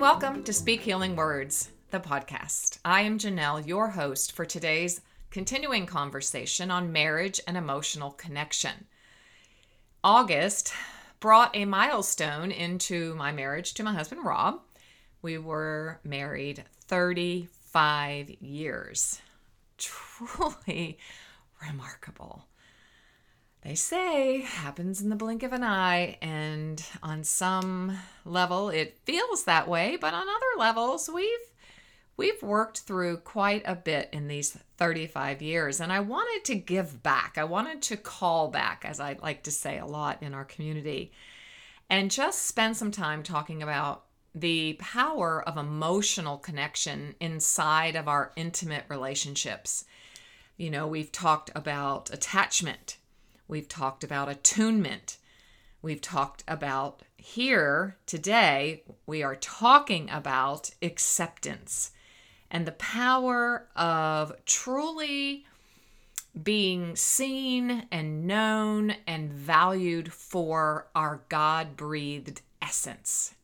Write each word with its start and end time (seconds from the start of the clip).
And 0.00 0.08
welcome 0.08 0.42
to 0.42 0.50
Speak 0.50 0.80
Healing 0.80 1.14
Words, 1.14 1.72
the 1.90 2.00
podcast. 2.00 2.78
I 2.86 3.02
am 3.02 3.18
Janelle, 3.18 3.66
your 3.66 3.90
host 3.90 4.32
for 4.32 4.46
today's 4.46 5.02
continuing 5.30 5.84
conversation 5.84 6.70
on 6.70 6.90
marriage 6.90 7.38
and 7.46 7.54
emotional 7.54 8.12
connection. 8.12 8.86
August 10.02 10.72
brought 11.20 11.54
a 11.54 11.66
milestone 11.66 12.50
into 12.50 13.14
my 13.16 13.30
marriage 13.30 13.74
to 13.74 13.82
my 13.82 13.92
husband 13.92 14.24
Rob. 14.24 14.62
We 15.20 15.36
were 15.36 16.00
married 16.02 16.64
35 16.86 18.30
years. 18.40 19.20
Truly 19.76 20.96
remarkable. 21.68 22.46
They 23.62 23.74
say 23.74 24.40
happens 24.40 25.02
in 25.02 25.10
the 25.10 25.16
blink 25.16 25.42
of 25.42 25.52
an 25.52 25.62
eye, 25.62 26.16
and 26.22 26.82
on 27.02 27.24
some 27.24 27.98
level 28.24 28.70
it 28.70 28.98
feels 29.04 29.44
that 29.44 29.68
way, 29.68 29.98
but 30.00 30.14
on 30.14 30.26
other 30.28 30.58
levels 30.58 31.10
we've 31.12 31.38
we've 32.16 32.42
worked 32.42 32.80
through 32.80 33.16
quite 33.18 33.62
a 33.64 33.74
bit 33.74 34.10
in 34.12 34.28
these 34.28 34.56
35 34.76 35.40
years 35.40 35.80
and 35.80 35.90
I 35.90 36.00
wanted 36.00 36.44
to 36.46 36.54
give 36.54 37.02
back. 37.02 37.38
I 37.38 37.44
wanted 37.44 37.80
to 37.82 37.96
call 37.96 38.48
back 38.48 38.84
as 38.86 39.00
I 39.00 39.16
like 39.22 39.42
to 39.44 39.50
say 39.50 39.78
a 39.78 39.86
lot 39.86 40.22
in 40.22 40.34
our 40.34 40.44
community 40.44 41.12
and 41.88 42.10
just 42.10 42.46
spend 42.46 42.76
some 42.76 42.90
time 42.90 43.22
talking 43.22 43.62
about 43.62 44.04
the 44.34 44.74
power 44.78 45.42
of 45.42 45.56
emotional 45.56 46.38
connection 46.38 47.14
inside 47.20 47.96
of 47.96 48.06
our 48.06 48.32
intimate 48.36 48.84
relationships. 48.88 49.84
You 50.56 50.70
know, 50.70 50.86
we've 50.86 51.10
talked 51.10 51.50
about 51.54 52.12
attachment, 52.12 52.98
we've 53.50 53.68
talked 53.68 54.04
about 54.04 54.28
attunement, 54.28 55.18
we've 55.82 56.00
talked 56.00 56.44
about 56.46 57.02
here 57.16 57.96
today, 58.06 58.84
we 59.06 59.22
are 59.22 59.36
talking 59.36 60.08
about 60.08 60.70
acceptance 60.80 61.90
and 62.50 62.66
the 62.66 62.72
power 62.72 63.66
of 63.74 64.32
truly 64.46 65.44
being 66.40 66.94
seen 66.94 67.86
and 67.90 68.26
known 68.26 68.94
and 69.06 69.32
valued 69.32 70.12
for 70.12 70.86
our 70.94 71.22
God 71.28 71.76
breathed 71.76 72.42
essence. 72.62 73.34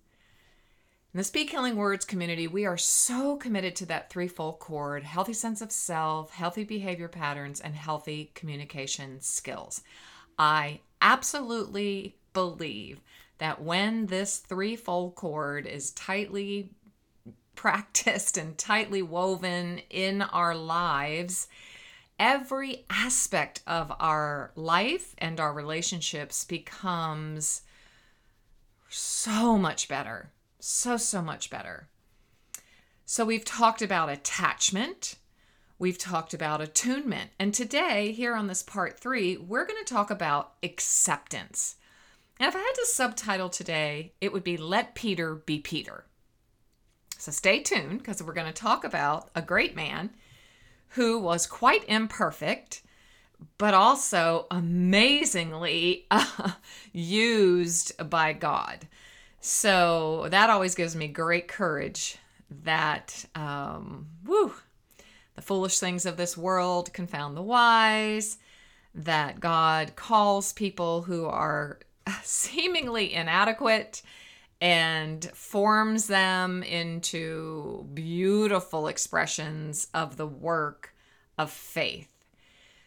In 1.17 1.19
the 1.19 1.25
Speak 1.25 1.49
Healing 1.49 1.77
Words 1.77 2.05
community, 2.05 2.47
we 2.47 2.67
are 2.67 2.77
so 2.77 3.37
committed 3.37 3.75
to 3.77 3.87
that 3.87 4.11
threefold 4.11 4.59
cord 4.59 5.03
healthy 5.03 5.33
sense 5.33 5.63
of 5.63 5.73
self, 5.73 6.31
healthy 6.31 6.63
behavior 6.63 7.09
patterns, 7.09 7.59
and 7.59 7.75
healthy 7.75 8.33
communication 8.35 9.23
skills. 9.23 9.81
I 10.39 10.81
absolutely 11.01 12.17
believe 12.35 13.01
that 13.39 13.63
when 13.63 14.05
this 14.05 14.37
threefold 14.41 15.15
cord 15.15 15.67
is 15.67 15.93
tightly 15.93 16.69
practiced 17.55 18.37
and 18.37 18.59
tightly 18.59 19.01
woven 19.01 19.81
in 19.89 20.21
our 20.21 20.55
lives, 20.55 21.49
every 22.19 22.85
aspect 22.91 23.63
of 23.67 23.91
our 24.01 24.51
life 24.55 25.15
and 25.17 25.41
our 25.41 25.55
relationships 25.55 26.45
becomes 26.45 27.63
so 28.91 29.57
much 29.57 29.89
better 29.89 30.31
so, 30.67 30.97
so 30.97 31.23
much 31.23 31.49
better. 31.49 31.89
So, 33.05 33.25
we've 33.25 33.45
talked 33.45 33.83
about 33.83 34.09
attachment, 34.09 35.15
we've 35.79 35.97
talked 35.97 36.35
about 36.35 36.61
attunement, 36.61 37.31
and 37.39 37.55
today, 37.55 38.11
here 38.11 38.35
on 38.35 38.49
this 38.49 38.65
part 38.65 38.99
three, 38.99 39.37
we're 39.37 39.65
going 39.65 39.83
to 39.85 39.95
talk 39.95 40.11
about 40.11 40.55
acceptance. 40.65 41.77
And 42.41 42.49
if 42.49 42.57
I 42.57 42.59
had 42.59 42.73
to 42.75 42.87
subtitle 42.87 43.49
today, 43.49 44.13
it 44.21 44.33
would 44.33 44.43
be 44.43 44.57
Let 44.57 44.97
Peter 44.97 45.37
Be 45.37 45.61
Peter. 45.61 46.05
So, 47.17 47.31
stay 47.31 47.63
tuned 47.63 47.99
because 47.99 48.21
we're 48.21 48.33
going 48.33 48.53
to 48.53 48.53
talk 48.53 48.83
about 48.83 49.31
a 49.37 49.43
great 49.43 49.77
man 49.77 50.11
who 50.91 51.21
was 51.21 51.47
quite 51.47 51.89
imperfect 51.89 52.83
but 53.59 53.75
also 53.75 54.47
amazingly 54.51 56.07
uh, 56.11 56.53
used 56.93 57.93
by 58.09 58.33
God. 58.33 58.87
So 59.49 60.27
that 60.31 60.51
always 60.51 60.75
gives 60.75 60.97
me 60.97 61.07
great 61.07 61.47
courage 61.47 62.19
that, 62.65 63.27
um, 63.37 64.09
the 64.25 65.41
foolish 65.41 65.79
things 65.79 66.05
of 66.05 66.17
this 66.17 66.37
world 66.37 66.93
confound 66.93 67.37
the 67.37 67.43
wise, 67.43 68.39
that 68.93 69.39
God 69.39 69.95
calls 69.95 70.53
people 70.53 71.03
who 71.03 71.27
are 71.27 71.79
seemingly 72.25 73.15
inadequate 73.15 74.03
and 74.61 75.25
forms 75.27 76.09
them 76.09 76.65
into 76.65 77.87
beautiful 77.95 78.89
expressions 78.89 79.87
of 79.95 80.17
the 80.17 80.27
work 80.27 80.93
of 81.39 81.53
faith. 81.53 82.11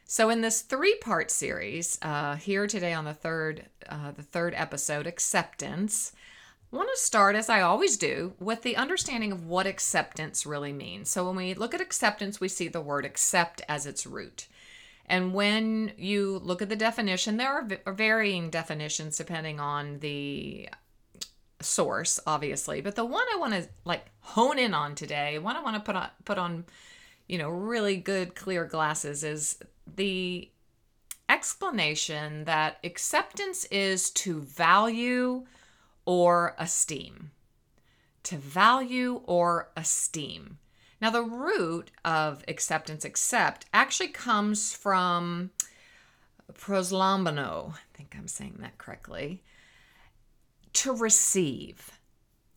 So, 0.03 0.29
in 0.29 0.41
this 0.41 0.61
three-part 0.61 1.31
series, 1.31 1.97
uh, 2.01 2.35
here 2.35 2.67
today 2.67 2.91
on 2.91 3.05
the 3.05 3.13
third, 3.13 3.67
uh, 3.87 4.11
the 4.11 4.23
third 4.23 4.53
episode, 4.57 5.07
acceptance, 5.07 6.11
want 6.71 6.89
to 6.93 7.01
start, 7.01 7.35
as 7.35 7.49
I 7.49 7.61
always 7.61 7.97
do, 7.97 8.33
with 8.39 8.61
the 8.61 8.75
understanding 8.75 9.31
of 9.31 9.45
what 9.45 9.65
acceptance 9.65 10.45
really 10.45 10.73
means. 10.73 11.09
So, 11.09 11.25
when 11.25 11.35
we 11.35 11.53
look 11.53 11.73
at 11.73 11.81
acceptance, 11.81 12.39
we 12.39 12.47
see 12.47 12.67
the 12.67 12.81
word 12.81 13.05
accept 13.05 13.61
as 13.67 13.85
its 13.85 14.05
root. 14.05 14.47
And 15.07 15.33
when 15.33 15.93
you 15.97 16.39
look 16.43 16.61
at 16.61 16.69
the 16.69 16.75
definition, 16.75 17.37
there 17.37 17.67
are 17.85 17.93
varying 17.93 18.51
definitions 18.51 19.17
depending 19.17 19.59
on 19.59 19.99
the 19.99 20.69
source, 21.61 22.19
obviously. 22.27 22.81
But 22.81 22.95
the 22.95 23.05
one 23.05 23.25
I 23.33 23.37
want 23.37 23.53
to 23.53 23.67
like 23.85 24.05
hone 24.19 24.59
in 24.59 24.73
on 24.73 24.93
today, 24.93 25.39
one 25.39 25.55
I 25.55 25.63
want 25.63 25.75
to 25.75 25.81
put 25.81 25.95
on 25.95 26.09
put 26.25 26.37
on, 26.37 26.65
you 27.27 27.39
know, 27.39 27.49
really 27.49 27.97
good 27.97 28.35
clear 28.35 28.65
glasses 28.65 29.23
is 29.23 29.57
the 29.95 30.49
explanation 31.27 32.45
that 32.45 32.77
acceptance 32.83 33.65
is 33.65 34.09
to 34.11 34.41
value 34.41 35.45
or 36.09 36.55
esteem. 36.57 37.29
To 38.23 38.35
value 38.35 39.21
or 39.25 39.69
esteem. 39.77 40.57
Now, 40.99 41.11
the 41.11 41.21
root 41.21 41.91
of 42.03 42.43
acceptance, 42.47 43.05
accept, 43.05 43.67
actually 43.75 44.07
comes 44.07 44.73
from 44.73 45.51
proslambano. 46.51 47.73
I 47.73 47.95
think 47.95 48.15
I'm 48.17 48.27
saying 48.27 48.57
that 48.61 48.79
correctly. 48.79 49.43
To 50.73 50.93
receive. 50.93 51.99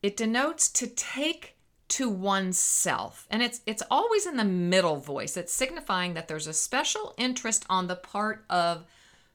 It 0.03 0.17
denotes 0.17 0.71
to 0.71 0.87
take 0.87 1.57
to 1.89 2.09
oneself. 2.09 3.27
And 3.31 3.43
it's 3.43 3.61
it's 3.67 3.83
always 3.91 4.25
in 4.25 4.39
the 4.39 4.45
middle 4.45 4.97
voice. 4.97 5.37
It's 5.37 5.53
signifying 5.53 6.15
that 6.15 6.27
there's 6.27 6.47
a 6.47 6.55
special 6.55 7.15
interest 7.19 7.67
on 7.69 7.87
the 7.87 7.97
part 7.97 8.47
of 8.49 8.87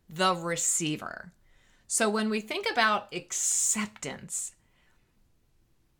the 0.09 0.35
receiver. 0.35 1.34
So 1.88 2.09
when 2.09 2.30
we 2.30 2.42
think 2.42 2.70
about 2.70 3.14
acceptance, 3.14 4.53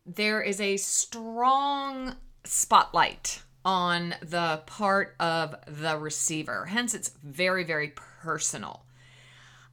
there 0.06 0.42
is 0.42 0.60
a 0.60 0.78
strong 0.78 2.18
spotlight 2.44 3.42
on 3.64 4.16
the 4.22 4.64
part 4.66 5.16
of 5.20 5.56
the 5.68 5.98
receiver. 5.98 6.66
Hence, 6.66 6.94
it's 6.94 7.12
very, 7.24 7.64
very 7.64 7.94
personal. 7.96 8.84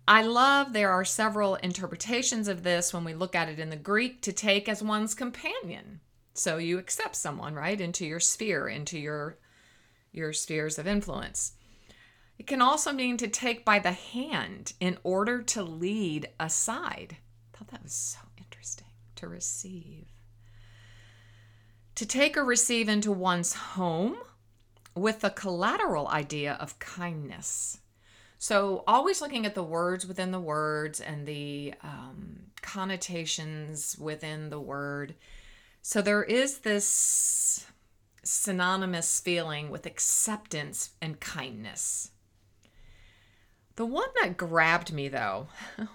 I 0.06 0.22
love 0.22 0.72
there 0.72 0.90
are 0.90 1.04
several 1.04 1.56
interpretations 1.56 2.46
of 2.46 2.62
this 2.62 2.92
when 2.92 3.04
we 3.04 3.14
look 3.14 3.34
at 3.34 3.48
it 3.48 3.58
in 3.58 3.70
the 3.70 3.76
Greek 3.76 4.20
to 4.22 4.32
take 4.32 4.68
as 4.68 4.82
one's 4.82 5.14
companion. 5.14 6.00
So 6.34 6.58
you 6.58 6.78
accept 6.78 7.16
someone, 7.16 7.54
right, 7.54 7.80
into 7.80 8.04
your 8.04 8.20
sphere, 8.20 8.68
into 8.68 8.98
your 8.98 9.38
your 10.12 10.32
spheres 10.32 10.78
of 10.78 10.86
influence. 10.86 11.54
It 12.38 12.46
can 12.46 12.60
also 12.60 12.92
mean 12.92 13.16
to 13.18 13.28
take 13.28 13.64
by 13.64 13.78
the 13.78 13.92
hand 13.92 14.72
in 14.80 14.98
order 15.02 15.42
to 15.42 15.62
lead 15.62 16.28
aside. 16.38 17.16
I 17.52 17.56
thought 17.56 17.68
that 17.68 17.82
was 17.82 17.92
so 17.92 18.18
interesting. 18.38 18.88
To 19.16 19.28
receive. 19.28 20.06
To 21.94 22.04
take 22.06 22.36
or 22.36 22.44
receive 22.44 22.88
into 22.88 23.12
one's 23.12 23.54
home 23.54 24.16
with 24.94 25.20
the 25.20 25.30
collateral 25.30 26.08
idea 26.08 26.54
of 26.54 26.78
kindness. 26.78 27.78
So, 28.38 28.84
always 28.86 29.22
looking 29.22 29.46
at 29.46 29.54
the 29.54 29.62
words 29.62 30.06
within 30.06 30.30
the 30.30 30.40
words 30.40 31.00
and 31.00 31.26
the 31.26 31.74
um, 31.82 32.40
connotations 32.64 33.96
within 33.98 34.50
the 34.50 34.58
word. 34.58 35.14
So 35.82 36.00
there 36.00 36.24
is 36.24 36.58
this 36.58 37.66
synonymous 38.22 39.20
feeling 39.20 39.70
with 39.70 39.84
acceptance 39.84 40.90
and 41.00 41.20
kindness. 41.20 42.10
The 43.76 43.86
one 43.86 44.08
that 44.20 44.36
grabbed 44.36 44.92
me, 44.92 45.08
though, 45.08 45.48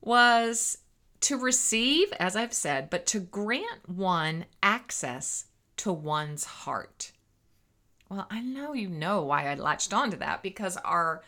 was 0.00 0.78
to 1.20 1.38
receive, 1.38 2.12
as 2.18 2.36
I've 2.36 2.52
said, 2.52 2.90
but 2.90 3.06
to 3.06 3.20
grant 3.20 3.88
one 3.88 4.44
access 4.62 5.46
to 5.78 5.92
one's 5.92 6.44
heart. 6.44 7.12
Well, 8.08 8.26
I 8.30 8.40
know 8.40 8.74
you 8.74 8.88
know 8.88 9.22
why 9.22 9.48
I 9.48 9.54
latched 9.54 9.94
onto 9.94 10.18
that 10.18 10.42
because 10.42 10.76
our 10.78 11.22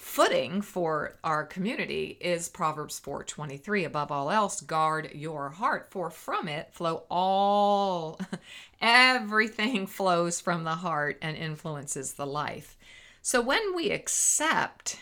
footing 0.00 0.62
for 0.62 1.18
our 1.22 1.44
community 1.44 2.16
is 2.20 2.48
Proverbs 2.48 2.98
4:23 2.98 3.84
above 3.84 4.10
all 4.10 4.30
else 4.30 4.62
guard 4.62 5.10
your 5.12 5.50
heart 5.50 5.90
for 5.90 6.08
from 6.08 6.48
it 6.48 6.72
flow 6.72 7.04
all 7.10 8.18
everything 8.80 9.86
flows 9.86 10.40
from 10.40 10.64
the 10.64 10.76
heart 10.76 11.18
and 11.20 11.36
influences 11.36 12.14
the 12.14 12.26
life. 12.26 12.78
So 13.22 13.40
when 13.40 13.74
we 13.74 13.90
accept 13.90 14.98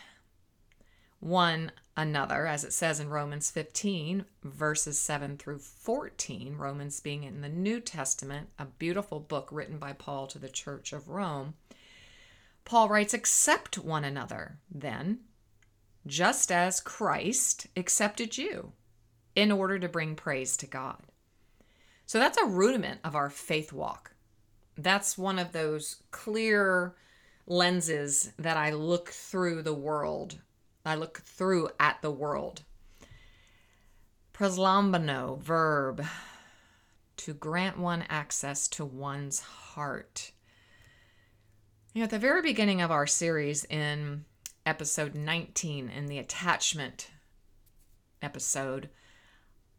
one 1.21 1.73
another, 1.97 2.47
as 2.47 2.65
it 2.65 2.73
says 2.73 3.01
in 3.01 3.11
Romans 3.11 3.51
15, 3.51 4.25
verses 4.43 4.99
7 4.99 5.37
through 5.37 5.59
14, 5.59 6.57
Romans 6.57 7.01
being 7.01 7.25
in 7.25 7.41
the 7.41 7.49
New 7.49 7.81
Testament, 7.81 8.49
a 8.59 8.65
beautiful 8.65 9.21
book 9.21 9.49
written 9.53 9.79
by 9.79 9.93
Paul 9.93 10.27
to 10.29 10.39
the 10.39 10.49
Church 10.49 10.93
of 10.93 11.09
Rome. 11.09 11.55
Paul 12.65 12.89
writes, 12.89 13.15
Accept 13.15 13.79
one 13.79 14.05
another, 14.05 14.59
then, 14.71 15.21
just 16.07 16.51
as 16.51 16.81
Christ 16.81 17.69
accepted 17.77 18.37
you, 18.37 18.73
in 19.35 19.53
order 19.53 19.79
to 19.79 19.89
bring 19.89 20.17
praise 20.17 20.57
to 20.59 20.67
God. 20.67 20.99
So 22.05 22.19
that's 22.19 22.39
a 22.39 22.47
rudiment 22.47 23.01
of 23.05 23.15
our 23.15 23.31
faith 23.31 23.73
walk. 23.73 24.13
That's 24.77 25.19
one 25.19 25.39
of 25.39 25.53
those 25.53 26.03
clear 26.11 26.95
lenses 27.49 28.33
that 28.39 28.57
I 28.57 28.71
look 28.71 29.09
through 29.09 29.63
the 29.63 29.75
world. 29.75 30.39
I 30.85 30.95
look 30.95 31.19
through 31.19 31.71
at 31.81 32.01
the 32.03 32.11
world. 32.11 32.63
Proslambano, 34.33 35.41
verb, 35.41 36.05
to 37.17 37.35
grant 37.35 37.79
one 37.79 38.05
access 38.09 38.69
to 38.69 38.85
one's 38.85 39.41
heart. 39.41 40.31
You 41.93 42.01
know, 42.01 42.05
at 42.05 42.11
the 42.11 42.19
very 42.19 42.43
beginning 42.43 42.81
of 42.81 42.91
our 42.91 43.07
series 43.07 43.65
in 43.65 44.25
episode 44.65 45.15
19, 45.15 45.89
in 45.89 46.07
the 46.07 46.19
attachment 46.19 47.11
episode, 48.23 48.91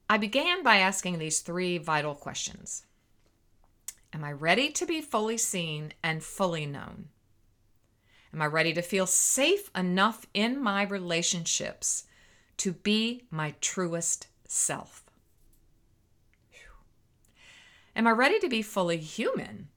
I 0.09 0.17
began 0.17 0.63
by 0.63 0.77
asking 0.77 1.19
these 1.19 1.39
three 1.39 1.77
vital 1.77 2.15
questions 2.15 2.83
Am 4.11 4.23
I 4.23 4.31
ready 4.31 4.71
to 4.71 4.85
be 4.87 5.01
fully 5.01 5.37
seen 5.37 5.93
and 6.03 6.23
fully 6.23 6.65
known? 6.65 7.09
Am 8.33 8.41
I 8.41 8.45
ready 8.45 8.73
to 8.73 8.81
feel 8.81 9.07
safe 9.07 9.71
enough 9.75 10.25
in 10.33 10.61
my 10.61 10.83
relationships 10.83 12.05
to 12.57 12.73
be 12.73 13.23
my 13.31 13.55
truest 13.59 14.27
self? 14.47 15.03
Am 17.95 18.07
I 18.07 18.11
ready 18.11 18.39
to 18.39 18.47
be 18.47 18.61
fully 18.61 18.97
human, 18.97 19.69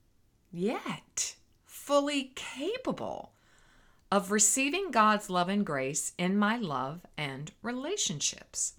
yet 0.51 1.35
fully 1.65 2.31
capable 2.35 3.33
of 4.11 4.31
receiving 4.31 4.91
God's 4.91 5.29
love 5.29 5.49
and 5.49 5.65
grace 5.65 6.13
in 6.17 6.37
my 6.37 6.55
love 6.55 7.05
and 7.17 7.51
relationships? 7.61 8.75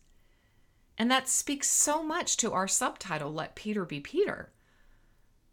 And 0.96 1.10
that 1.10 1.28
speaks 1.28 1.68
so 1.68 2.02
much 2.02 2.36
to 2.38 2.52
our 2.52 2.68
subtitle, 2.68 3.32
Let 3.32 3.56
Peter 3.56 3.84
Be 3.84 3.98
Peter, 4.00 4.52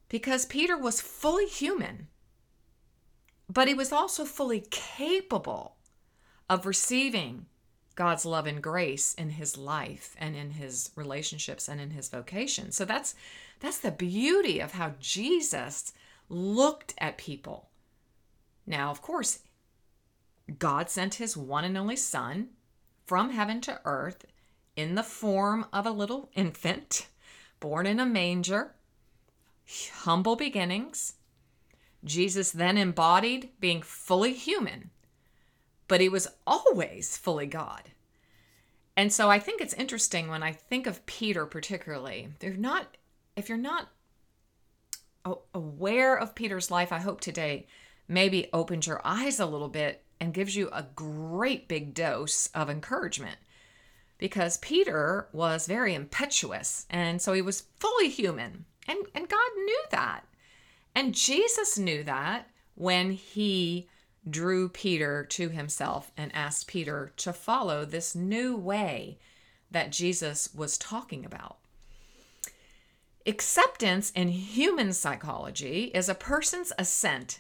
because 0.07 0.45
Peter 0.45 0.77
was 0.77 1.01
fully 1.01 1.47
human 1.47 2.07
but 3.51 3.67
he 3.67 3.73
was 3.73 3.91
also 3.91 4.23
fully 4.23 4.63
capable 4.69 5.75
of 6.49 6.65
receiving 6.65 7.47
God's 7.95 8.25
love 8.25 8.47
and 8.47 8.63
grace 8.63 9.13
in 9.13 9.31
his 9.31 9.57
life 9.57 10.15
and 10.17 10.35
in 10.35 10.51
his 10.51 10.91
relationships 10.95 11.67
and 11.67 11.81
in 11.81 11.91
his 11.91 12.07
vocation. 12.07 12.71
So 12.71 12.85
that's 12.85 13.13
that's 13.59 13.79
the 13.79 13.91
beauty 13.91 14.59
of 14.59 14.71
how 14.71 14.93
Jesus 14.99 15.91
looked 16.29 16.93
at 16.97 17.17
people. 17.17 17.69
Now, 18.65 18.89
of 18.89 19.01
course, 19.01 19.39
God 20.57 20.89
sent 20.89 21.15
his 21.15 21.35
one 21.35 21.65
and 21.65 21.77
only 21.77 21.97
son 21.97 22.49
from 23.05 23.31
heaven 23.31 23.59
to 23.61 23.81
earth 23.83 24.25
in 24.75 24.95
the 24.95 25.03
form 25.03 25.65
of 25.73 25.85
a 25.85 25.91
little 25.91 26.29
infant 26.35 27.07
born 27.59 27.85
in 27.85 27.99
a 27.99 28.05
manger, 28.05 28.73
humble 30.03 30.35
beginnings, 30.35 31.13
Jesus 32.03 32.51
then 32.51 32.77
embodied 32.77 33.49
being 33.59 33.81
fully 33.81 34.33
human, 34.33 34.89
but 35.87 36.01
he 36.01 36.09
was 36.09 36.27
always 36.47 37.17
fully 37.17 37.45
God. 37.45 37.91
And 38.97 39.11
so 39.11 39.29
I 39.29 39.39
think 39.39 39.61
it's 39.61 39.73
interesting 39.73 40.27
when 40.27 40.43
I 40.43 40.51
think 40.51 40.87
of 40.87 41.05
Peter 41.05 41.45
particularly. 41.45 42.29
They're 42.39 42.53
not 42.53 42.97
if 43.35 43.47
you're 43.47 43.57
not 43.57 43.89
aware 45.53 46.15
of 46.15 46.35
Peter's 46.35 46.71
life, 46.71 46.91
I 46.91 46.99
hope 46.99 47.21
today 47.21 47.67
maybe 48.07 48.49
opens 48.51 48.87
your 48.87 49.01
eyes 49.03 49.39
a 49.39 49.45
little 49.45 49.69
bit 49.69 50.03
and 50.19 50.33
gives 50.33 50.55
you 50.55 50.69
a 50.71 50.87
great 50.95 51.67
big 51.67 51.93
dose 51.93 52.47
of 52.53 52.69
encouragement. 52.69 53.37
Because 54.17 54.57
Peter 54.57 55.27
was 55.31 55.65
very 55.65 55.95
impetuous, 55.95 56.85
and 56.91 57.19
so 57.19 57.33
he 57.33 57.41
was 57.41 57.63
fully 57.77 58.09
human. 58.09 58.65
And, 58.87 58.99
and 59.15 59.27
God 59.27 59.49
knew 59.55 59.83
that. 59.89 60.21
And 60.95 61.15
Jesus 61.15 61.77
knew 61.77 62.03
that 62.03 62.49
when 62.75 63.11
he 63.11 63.87
drew 64.29 64.69
Peter 64.69 65.25
to 65.25 65.49
himself 65.49 66.11
and 66.15 66.33
asked 66.35 66.67
Peter 66.67 67.11
to 67.17 67.33
follow 67.33 67.85
this 67.85 68.15
new 68.15 68.55
way 68.55 69.17
that 69.71 69.91
Jesus 69.91 70.53
was 70.53 70.77
talking 70.77 71.25
about. 71.25 71.57
Acceptance 73.25 74.11
in 74.11 74.29
human 74.29 74.93
psychology 74.93 75.85
is 75.93 76.09
a 76.09 76.15
person's 76.15 76.73
assent 76.77 77.39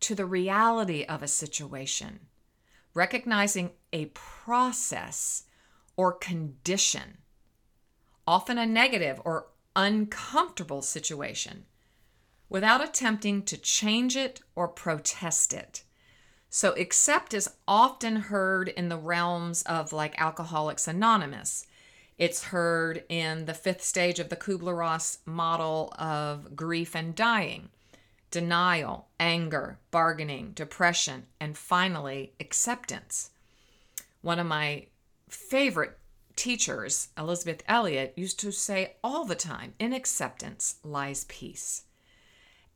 to 0.00 0.14
the 0.14 0.24
reality 0.24 1.04
of 1.04 1.22
a 1.22 1.28
situation, 1.28 2.20
recognizing 2.94 3.70
a 3.92 4.06
process 4.06 5.44
or 5.96 6.12
condition, 6.12 7.18
often 8.26 8.58
a 8.58 8.66
negative 8.66 9.20
or 9.24 9.48
uncomfortable 9.76 10.82
situation 10.82 11.64
without 12.48 12.82
attempting 12.82 13.42
to 13.42 13.56
change 13.56 14.16
it 14.16 14.40
or 14.54 14.68
protest 14.68 15.52
it. 15.52 15.82
So, 16.50 16.72
accept 16.72 17.34
is 17.34 17.50
often 17.66 18.16
heard 18.16 18.68
in 18.68 18.88
the 18.88 18.96
realms 18.96 19.62
of 19.62 19.92
like 19.92 20.18
Alcoholics 20.20 20.88
Anonymous. 20.88 21.66
It's 22.16 22.44
heard 22.44 23.04
in 23.08 23.44
the 23.44 23.54
fifth 23.54 23.82
stage 23.82 24.18
of 24.18 24.28
the 24.28 24.36
Kubler 24.36 24.76
Ross 24.76 25.18
model 25.26 25.92
of 25.98 26.56
grief 26.56 26.96
and 26.96 27.14
dying, 27.14 27.68
denial, 28.30 29.08
anger, 29.20 29.78
bargaining, 29.90 30.52
depression, 30.52 31.26
and 31.38 31.56
finally, 31.56 32.32
acceptance. 32.40 33.30
One 34.22 34.38
of 34.38 34.46
my 34.46 34.86
favorite 35.28 35.98
teachers, 36.34 37.08
Elisabeth 37.18 37.62
Elliot, 37.68 38.14
used 38.16 38.40
to 38.40 38.52
say 38.52 38.96
all 39.04 39.24
the 39.24 39.36
time 39.36 39.74
in 39.78 39.92
acceptance 39.92 40.76
lies 40.82 41.24
peace. 41.24 41.82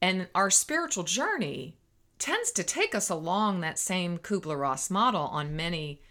And 0.02 0.26
our 0.35 0.50
spiritual 0.50 1.04
journey 1.04 1.76
tends 2.18 2.50
to 2.52 2.64
take 2.64 2.94
us 2.94 3.09
along 3.09 3.61
that 3.61 3.78
same 3.78 4.18
Kubler-Ross 4.18 4.90
model 4.90 5.23
on 5.23 5.56
many 5.56 6.02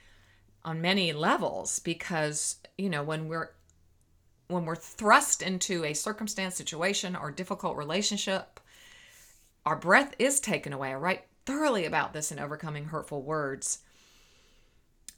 on 0.63 0.79
many 0.79 1.11
levels 1.11 1.79
because 1.79 2.57
you 2.77 2.89
know 2.89 3.03
when 3.03 3.27
we're 3.27 3.49
when 4.47 4.65
we're 4.65 4.75
thrust 4.75 5.41
into 5.41 5.83
a 5.83 5.93
circumstance 5.93 6.55
situation 6.55 7.15
or 7.15 7.31
difficult 7.31 7.75
relationship 7.75 8.59
our 9.65 9.75
breath 9.75 10.15
is 10.17 10.39
taken 10.39 10.73
away. 10.73 10.91
I 10.91 10.95
write 10.95 11.25
thoroughly 11.45 11.85
about 11.85 12.13
this 12.13 12.31
in 12.31 12.39
overcoming 12.39 12.85
hurtful 12.85 13.21
words 13.21 13.79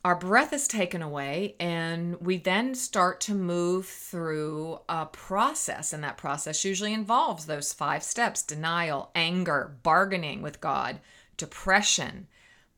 our 0.03 0.15
breath 0.15 0.51
is 0.51 0.67
taken 0.67 1.01
away 1.01 1.55
and 1.59 2.19
we 2.19 2.37
then 2.37 2.75
start 2.75 3.21
to 3.21 3.33
move 3.33 3.85
through 3.85 4.79
a 4.89 5.05
process 5.05 5.93
and 5.93 6.03
that 6.03 6.17
process 6.17 6.65
usually 6.65 6.93
involves 6.93 7.45
those 7.45 7.71
five 7.71 8.03
steps 8.03 8.43
denial 8.43 9.11
anger 9.15 9.77
bargaining 9.81 10.41
with 10.41 10.59
god 10.59 10.99
depression. 11.37 12.27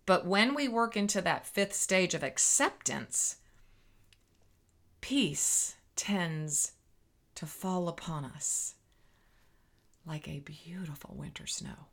But 0.06 0.28
when 0.28 0.54
we 0.54 0.68
work 0.68 0.96
into 0.96 1.20
that 1.22 1.48
fifth 1.48 1.74
stage 1.74 2.14
of 2.14 2.24
acceptance 2.24 3.38
peace 5.02 5.76
tends 5.96 6.74
to 7.36 7.46
fall 7.46 7.88
upon 7.88 8.26
us 8.26 8.76
like 10.06 10.28
a 10.28 10.40
beautiful 10.40 11.16
winter 11.16 11.48
snow 11.48 11.88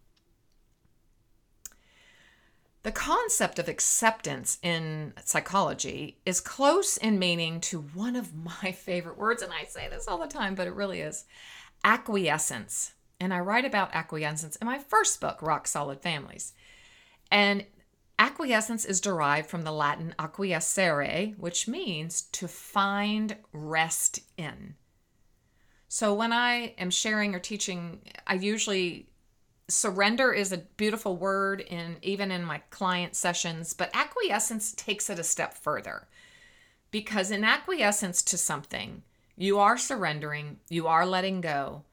The 2.83 2.93
concept 2.93 3.61
of 3.61 3.69
acceptance 3.69 4.59
in 4.61 5.13
psychology 5.25 6.19
is 6.27 6.41
close 6.41 6.97
in 6.97 7.19
meaning 7.19 7.61
to 7.63 7.81
one 7.81 8.17
of 8.17 8.35
my 8.63 8.73
favorite 8.73 9.19
words, 9.19 9.43
and 9.43 9.53
I 9.53 9.65
say 9.65 9.89
this 9.89 10.09
all 10.09 10.19
the 10.19 10.27
time, 10.27 10.55
but 10.55 10.67
it 10.67 10.75
really 10.75 11.01
is 11.01 11.25
acquiescence. 11.85 12.95
And 13.21 13.33
I 13.33 13.39
write 13.39 13.65
about 13.65 13.95
acquiescence 13.95 14.57
in 14.57 14.67
my 14.67 14.79
first 14.79 15.21
book, 15.21 15.43
Rock 15.43 15.69
Solid 15.69 16.01
Families. 16.01 16.55
And 17.31 17.65
acquiescence 18.19 18.85
is 18.85 19.01
derived 19.01 19.49
from 19.49 19.63
the 19.63 19.73
Latin 19.73 20.15
acquiescere, 20.19 21.35
which 21.39 21.69
means 21.69 22.23
to 22.33 22.49
find 22.49 23.37
rest 23.53 24.21
in. 24.37 24.75
So 25.87 26.15
when 26.15 26.33
I 26.33 26.75
am 26.79 26.91
sharing 26.91 27.35
or 27.35 27.39
teaching, 27.39 28.01
I 28.27 28.35
usually 28.35 29.09
surrender 29.69 30.33
is 30.33 30.53
a 30.53 30.59
beautiful 30.59 31.17
word 31.17 31.61
in 31.61 31.97
even 32.03 32.31
in 32.31 32.45
my 32.45 32.59
client 32.71 33.15
sessions, 33.15 33.73
but 33.73 33.91
acquiescence 33.95 34.73
takes 34.73 35.09
it 35.09 35.19
a 35.19 35.25
step 35.25 35.55
further. 35.55 36.09
Because 36.91 37.31
in 37.31 37.45
acquiescence 37.45 38.23
to 38.23 38.37
something, 38.37 39.03
you 39.37 39.59
are 39.59 39.79
surrendering, 39.79 40.59
you 40.69 40.87
are 40.87 41.07
letting 41.07 41.41
go, 41.41 41.85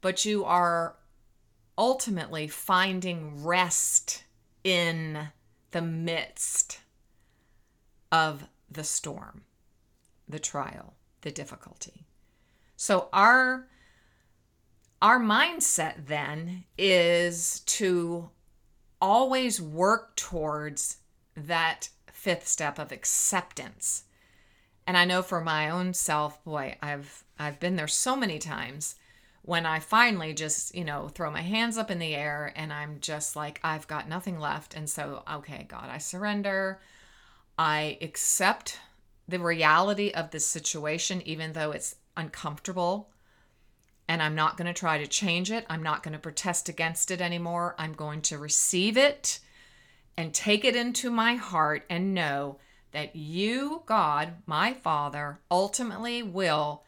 but 0.00 0.24
you 0.24 0.44
are 0.44 0.96
ultimately 1.76 2.46
finding 2.46 3.44
rest 3.44 4.24
in 4.62 5.28
the 5.72 5.82
midst 5.82 6.80
of 8.12 8.46
the 8.70 8.84
storm, 8.84 9.42
the 10.28 10.38
trial, 10.38 10.94
the 11.22 11.32
difficulty. 11.32 12.06
So 12.76 13.08
our 13.12 13.66
our 15.04 15.20
mindset 15.20 16.06
then 16.06 16.64
is 16.78 17.60
to 17.66 18.30
always 19.02 19.60
work 19.60 20.16
towards 20.16 20.96
that 21.36 21.90
fifth 22.10 22.48
step 22.48 22.78
of 22.78 22.90
acceptance. 22.90 24.04
And 24.86 24.96
I 24.96 25.04
know 25.04 25.20
for 25.20 25.42
my 25.42 25.68
own 25.68 25.92
self, 25.92 26.42
boy, 26.42 26.76
I've 26.80 27.22
I've 27.38 27.60
been 27.60 27.76
there 27.76 27.86
so 27.86 28.16
many 28.16 28.38
times 28.38 28.94
when 29.42 29.66
I 29.66 29.78
finally 29.78 30.32
just, 30.32 30.74
you 30.74 30.84
know, 30.84 31.08
throw 31.08 31.30
my 31.30 31.42
hands 31.42 31.76
up 31.76 31.90
in 31.90 31.98
the 31.98 32.14
air 32.14 32.54
and 32.56 32.72
I'm 32.72 32.96
just 33.00 33.36
like 33.36 33.60
I've 33.62 33.86
got 33.86 34.08
nothing 34.08 34.40
left 34.40 34.74
and 34.74 34.88
so 34.88 35.22
okay, 35.30 35.66
God, 35.68 35.90
I 35.90 35.98
surrender. 35.98 36.80
I 37.58 37.98
accept 38.00 38.78
the 39.28 39.38
reality 39.38 40.12
of 40.12 40.30
this 40.30 40.46
situation 40.46 41.20
even 41.26 41.52
though 41.52 41.72
it's 41.72 41.96
uncomfortable 42.16 43.10
and 44.08 44.22
I'm 44.22 44.34
not 44.34 44.56
going 44.56 44.66
to 44.66 44.78
try 44.78 44.98
to 44.98 45.06
change 45.06 45.50
it. 45.50 45.64
I'm 45.68 45.82
not 45.82 46.02
going 46.02 46.12
to 46.12 46.18
protest 46.18 46.68
against 46.68 47.10
it 47.10 47.20
anymore. 47.20 47.74
I'm 47.78 47.92
going 47.92 48.22
to 48.22 48.38
receive 48.38 48.96
it 48.96 49.40
and 50.16 50.32
take 50.32 50.64
it 50.64 50.76
into 50.76 51.10
my 51.10 51.34
heart 51.34 51.84
and 51.88 52.14
know 52.14 52.58
that 52.92 53.16
you, 53.16 53.82
God, 53.86 54.34
my 54.46 54.72
Father, 54.72 55.40
ultimately 55.50 56.22
will 56.22 56.84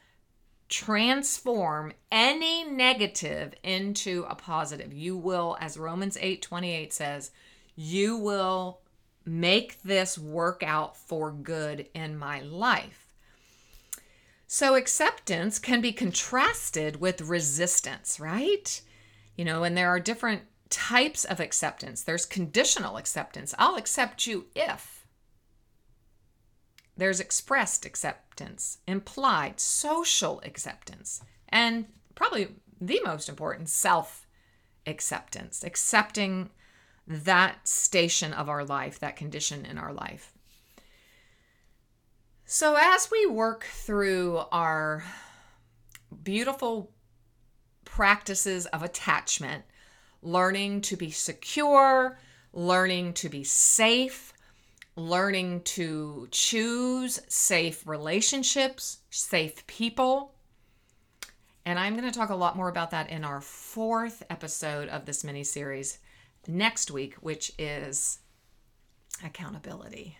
transform 0.68 1.92
any 2.10 2.64
negative 2.64 3.54
into 3.62 4.24
a 4.28 4.34
positive. 4.34 4.92
You 4.92 5.16
will, 5.16 5.56
as 5.60 5.76
Romans 5.76 6.16
8 6.20 6.42
28 6.42 6.92
says, 6.92 7.30
you 7.74 8.16
will 8.16 8.80
make 9.24 9.82
this 9.82 10.16
work 10.16 10.62
out 10.62 10.96
for 10.96 11.32
good 11.32 11.88
in 11.94 12.16
my 12.16 12.40
life. 12.40 13.05
So 14.46 14.76
acceptance 14.76 15.58
can 15.58 15.80
be 15.80 15.92
contrasted 15.92 17.00
with 17.00 17.20
resistance, 17.22 18.20
right? 18.20 18.80
You 19.36 19.44
know, 19.44 19.64
and 19.64 19.76
there 19.76 19.88
are 19.88 20.00
different 20.00 20.42
types 20.70 21.24
of 21.24 21.40
acceptance. 21.40 22.02
There's 22.02 22.26
conditional 22.26 22.96
acceptance. 22.96 23.54
I'll 23.58 23.76
accept 23.76 24.26
you 24.26 24.46
if. 24.54 25.06
There's 26.96 27.20
expressed 27.20 27.84
acceptance, 27.84 28.78
implied 28.86 29.60
social 29.60 30.40
acceptance, 30.44 31.20
and 31.48 31.86
probably 32.14 32.48
the 32.80 33.00
most 33.04 33.28
important, 33.28 33.68
self 33.68 34.26
acceptance, 34.86 35.62
accepting 35.62 36.50
that 37.06 37.68
station 37.68 38.32
of 38.32 38.48
our 38.48 38.64
life, 38.64 38.98
that 39.00 39.16
condition 39.16 39.66
in 39.66 39.76
our 39.76 39.92
life. 39.92 40.35
So, 42.48 42.76
as 42.78 43.10
we 43.10 43.26
work 43.26 43.64
through 43.64 44.40
our 44.52 45.02
beautiful 46.22 46.92
practices 47.84 48.66
of 48.66 48.84
attachment, 48.84 49.64
learning 50.22 50.82
to 50.82 50.96
be 50.96 51.10
secure, 51.10 52.20
learning 52.52 53.14
to 53.14 53.28
be 53.28 53.42
safe, 53.42 54.32
learning 54.94 55.62
to 55.62 56.28
choose 56.30 57.18
safe 57.26 57.84
relationships, 57.84 58.98
safe 59.10 59.66
people. 59.66 60.36
And 61.64 61.80
I'm 61.80 61.96
going 61.96 62.08
to 62.08 62.16
talk 62.16 62.30
a 62.30 62.36
lot 62.36 62.56
more 62.56 62.68
about 62.68 62.92
that 62.92 63.10
in 63.10 63.24
our 63.24 63.40
fourth 63.40 64.22
episode 64.30 64.88
of 64.88 65.04
this 65.04 65.24
mini 65.24 65.42
series 65.42 65.98
next 66.46 66.92
week, 66.92 67.14
which 67.16 67.50
is 67.58 68.20
accountability. 69.24 70.18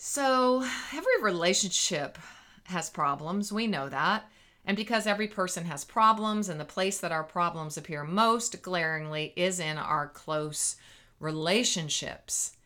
So, 0.00 0.64
every 0.94 1.20
relationship 1.20 2.18
has 2.66 2.88
problems. 2.88 3.52
We 3.52 3.66
know 3.66 3.88
that. 3.88 4.30
And 4.64 4.76
because 4.76 5.08
every 5.08 5.26
person 5.26 5.64
has 5.64 5.84
problems, 5.84 6.48
and 6.48 6.60
the 6.60 6.64
place 6.64 7.00
that 7.00 7.10
our 7.10 7.24
problems 7.24 7.76
appear 7.76 8.04
most 8.04 8.62
glaringly 8.62 9.32
is 9.34 9.58
in 9.58 9.76
our 9.76 10.06
close 10.06 10.76
relationships. 11.18 12.56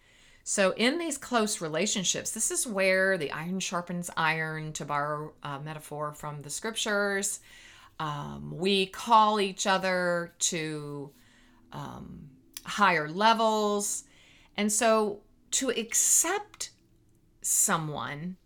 So, 0.45 0.75
in 0.77 0.99
these 0.99 1.17
close 1.17 1.63
relationships, 1.63 2.33
this 2.33 2.51
is 2.51 2.67
where 2.67 3.17
the 3.17 3.33
iron 3.33 3.61
sharpens 3.61 4.11
iron, 4.15 4.75
to 4.75 4.85
borrow 4.85 5.33
a 5.43 5.59
metaphor 5.59 6.13
from 6.13 6.43
the 6.43 6.51
scriptures. 6.51 7.41
Um, 7.99 8.53
we 8.55 8.85
call 8.85 9.41
each 9.41 9.67
other 9.67 10.35
to 10.39 11.11
um, 11.73 12.29
higher 12.65 13.09
levels. 13.09 14.05
And 14.59 14.71
so, 14.71 15.21
to 15.53 15.71
accept 15.71 16.72
someone 17.43 18.37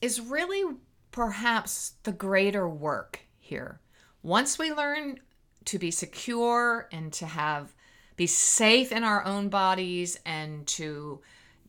is 0.00 0.20
really 0.20 0.76
perhaps 1.10 1.94
the 2.02 2.12
greater 2.12 2.68
work 2.68 3.20
here. 3.38 3.80
Once 4.22 4.58
we 4.58 4.72
learn 4.72 5.18
to 5.64 5.78
be 5.78 5.90
secure 5.90 6.88
and 6.92 7.12
to 7.12 7.26
have 7.26 7.72
be 8.16 8.26
safe 8.26 8.92
in 8.92 9.02
our 9.02 9.24
own 9.24 9.48
bodies 9.48 10.18
and 10.24 10.66
to 10.66 11.20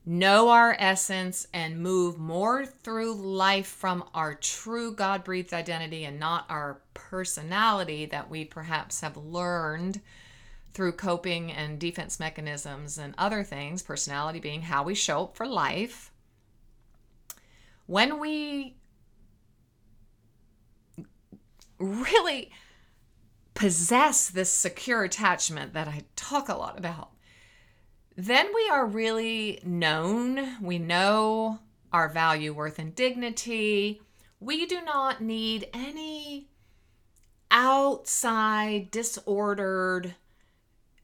know 0.06 0.50
our 0.50 0.76
essence 0.78 1.48
and 1.54 1.82
move 1.82 2.20
more 2.20 2.66
through 2.66 3.16
life 3.16 3.66
from 3.66 4.04
our 4.14 4.36
true 4.36 4.94
God 4.94 5.24
breathed 5.24 5.54
identity 5.54 6.06
and 6.06 6.20
not 6.20 6.46
our 6.50 6.82
personality 6.94 8.06
that 8.06 8.30
we 8.30 8.46
perhaps 8.46 9.02
have 9.02 9.18
learned 9.18 10.02
through 10.76 10.92
coping 10.92 11.52
and 11.52 11.80
defense 11.80 12.20
mechanisms 12.20 12.98
and 12.98 13.16
other 13.18 13.44
things, 13.44 13.82
personality 13.82 14.40
being 14.40 14.62
how 14.64 14.84
we 14.84 14.94
show 14.94 15.24
up 15.24 15.38
for 15.38 15.48
life, 15.48 16.12
when 17.86 18.20
we 18.20 18.76
really 21.80 22.52
possess 23.54 24.30
this 24.30 24.52
secure 24.52 25.04
attachment 25.04 25.74
that 25.74 25.88
I 25.88 26.02
talk 26.18 26.50
a 26.50 26.56
lot 26.56 26.78
about, 26.78 27.12
then 28.18 28.48
we 28.54 28.70
are 28.70 28.86
really 28.86 29.62
known. 29.64 30.62
We 30.62 30.78
know 30.78 31.60
our 31.94 32.10
value, 32.10 32.54
worth, 32.54 32.80
and 32.80 32.94
dignity. 32.94 34.02
We 34.42 34.66
do 34.66 34.82
not 34.82 35.22
need 35.22 35.70
any 35.74 36.50
outside, 37.50 38.92
disordered 38.92 40.16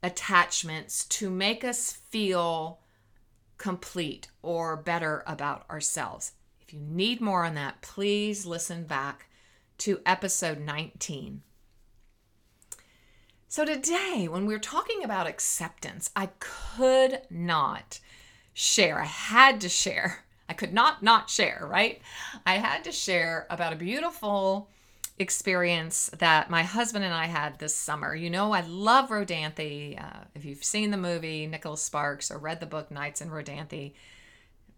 attachments 0.04 1.06
to 1.06 1.30
make 1.30 1.64
us 1.64 1.92
feel 1.92 2.80
complete 3.58 4.28
or 4.42 4.76
better 4.76 5.24
about 5.28 5.70
ourselves. 5.70 6.34
If 6.62 6.74
you 6.74 6.80
need 6.80 7.22
more 7.22 7.46
on 7.46 7.56
that, 7.56 7.82
please 7.82 8.46
listen 8.46 8.86
back 8.86 9.28
to 9.80 10.02
episode 10.06 10.60
19. 10.60 11.42
So, 13.48 13.66
today, 13.66 14.28
when 14.30 14.46
we're 14.46 14.60
talking 14.60 15.04
about 15.04 15.28
acceptance, 15.28 16.10
I 16.16 16.30
could 16.40 17.22
not 17.30 18.00
share, 18.54 19.02
I 19.02 19.06
had 19.06 19.60
to 19.62 19.70
share, 19.70 20.24
I 20.48 20.54
could 20.54 20.74
not 20.74 21.04
not 21.04 21.30
share, 21.30 21.68
right? 21.70 22.02
I 22.46 22.56
had 22.56 22.84
to 22.86 22.92
share 22.92 23.48
about 23.50 23.74
a 23.74 23.78
beautiful 23.78 24.70
experience 25.20 26.10
that 26.18 26.50
my 26.50 26.64
husband 26.64 27.06
and 27.06 27.14
I 27.14 27.26
had 27.26 27.60
this 27.60 27.76
summer. 27.76 28.16
You 28.16 28.30
know, 28.30 28.54
I 28.54 28.62
love 28.62 29.10
Rodanthe. 29.10 30.02
Uh, 30.02 30.26
if 30.36 30.46
you've 30.46 30.64
seen 30.64 30.92
the 30.92 30.98
movie 30.98 31.48
Nicholas 31.48 31.82
Sparks 31.82 32.32
or 32.32 32.38
read 32.38 32.60
the 32.60 32.66
book 32.66 32.92
Nights 32.92 33.22
in 33.22 33.30
Rodanthe, 33.30 33.94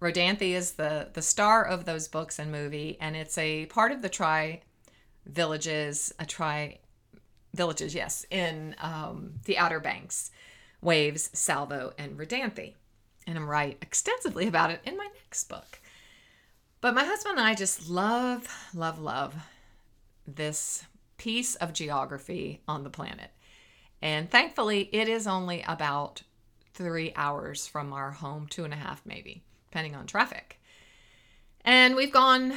Rodanthe 0.02 0.54
is 0.54 0.74
the 0.74 1.10
the 1.14 1.22
star 1.22 1.64
of 1.64 1.86
those 1.86 2.08
books 2.08 2.40
and 2.40 2.52
movie, 2.52 2.98
and 3.00 3.16
it's 3.16 3.38
a 3.38 3.66
part 3.68 3.92
of 3.92 4.02
the 4.02 4.10
Tri 4.10 4.62
villages, 5.26 6.14
a 6.20 6.26
Tri 6.26 6.80
villages, 7.54 7.96
yes, 7.96 8.26
in 8.30 8.76
um, 8.82 9.34
the 9.46 9.58
Outer 9.58 9.80
Banks, 9.80 10.32
Waves, 10.82 11.30
Salvo, 11.34 11.94
and 11.98 12.18
Verdanthe. 12.18 12.74
And 13.26 13.38
I'm 13.38 13.50
write 13.50 13.78
extensively 13.82 14.48
about 14.48 14.72
it 14.72 14.82
in 14.86 14.98
my 14.98 15.08
next 15.24 15.46
book. 15.46 15.80
But 16.82 16.96
my 16.96 17.06
husband 17.06 17.38
and 17.38 17.48
I 17.48 17.54
just 17.54 17.90
love, 17.90 18.46
love, 18.74 19.00
love 19.00 19.34
this 20.28 20.86
piece 21.18 21.56
of 21.56 21.74
geography 21.74 22.62
on 22.68 22.84
the 22.84 22.90
planet. 22.90 23.32
And 24.02 24.30
thankfully, 24.30 24.90
it 24.92 25.08
is 25.08 25.28
only 25.28 25.64
about 25.68 26.24
three 26.74 27.14
hours 27.16 27.68
from 27.68 27.94
our 27.94 28.12
home, 28.12 28.48
two 28.50 28.66
and 28.66 28.74
a 28.74 28.78
half 28.78 29.02
maybe, 29.06 29.44
depending 29.70 29.96
on 29.96 30.06
traffic. 30.06 30.60
And 31.64 31.96
we've 31.96 32.12
gone 32.12 32.54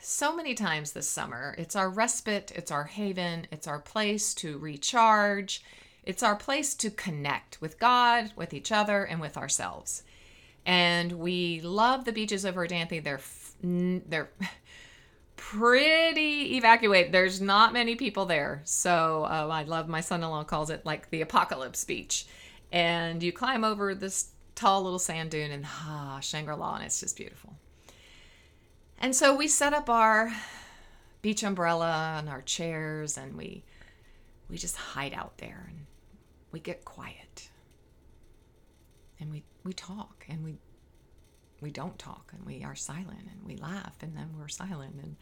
so 0.00 0.36
many 0.36 0.54
times 0.54 0.92
this 0.92 1.08
summer. 1.08 1.56
It's 1.58 1.74
our 1.74 1.90
respite, 1.90 2.52
it's 2.54 2.70
our 2.70 2.84
haven, 2.84 3.48
it's 3.50 3.66
our 3.66 3.80
place 3.80 4.34
to 4.34 4.58
recharge, 4.58 5.64
it's 6.04 6.22
our 6.22 6.36
place 6.36 6.74
to 6.76 6.90
connect 6.90 7.60
with 7.60 7.80
God, 7.80 8.30
with 8.36 8.54
each 8.54 8.70
other, 8.70 9.02
and 9.02 9.20
with 9.20 9.36
ourselves. 9.36 10.04
And 10.64 11.12
we 11.12 11.60
love 11.60 12.04
the 12.04 12.12
beaches 12.12 12.44
of 12.44 12.54
Verdanthe. 12.54 13.02
They're 13.02 13.20
they're 13.62 14.30
pretty 15.36 16.56
evacuated. 16.56 17.12
There's 17.12 17.40
not 17.40 17.72
many 17.72 17.94
people 17.94 18.26
there. 18.26 18.62
So 18.64 19.24
uh, 19.24 19.48
I 19.50 19.62
love 19.62 19.88
my 19.88 20.00
son-in-law 20.00 20.44
calls 20.44 20.70
it 20.70 20.84
like 20.84 21.10
the 21.10 21.22
apocalypse 21.22 21.84
beach. 21.84 22.26
And 22.72 23.22
you 23.22 23.32
climb 23.32 23.64
over 23.64 23.94
this 23.94 24.30
tall 24.54 24.82
little 24.82 24.98
sand 24.98 25.30
dune 25.30 25.50
and 25.50 25.64
ah, 25.66 26.18
Shangri-La, 26.20 26.76
and 26.76 26.84
it's 26.84 27.00
just 27.00 27.16
beautiful. 27.16 27.54
And 28.98 29.14
so 29.14 29.36
we 29.36 29.46
set 29.46 29.74
up 29.74 29.88
our 29.90 30.32
beach 31.22 31.42
umbrella 31.42 32.16
and 32.18 32.28
our 32.28 32.42
chairs 32.42 33.18
and 33.18 33.36
we 33.36 33.64
we 34.48 34.56
just 34.56 34.76
hide 34.76 35.12
out 35.12 35.38
there 35.38 35.66
and 35.68 35.86
we 36.52 36.60
get 36.60 36.84
quiet. 36.84 37.48
And 39.20 39.30
we 39.30 39.42
we 39.64 39.72
talk 39.72 40.24
and 40.28 40.44
we 40.44 40.58
we 41.60 41.70
don't 41.70 41.98
talk 41.98 42.32
and 42.32 42.44
we 42.44 42.62
are 42.64 42.74
silent 42.74 43.28
and 43.30 43.44
we 43.44 43.56
laugh 43.56 43.96
and 44.02 44.16
then 44.16 44.30
we're 44.38 44.48
silent 44.48 44.94
and 45.02 45.16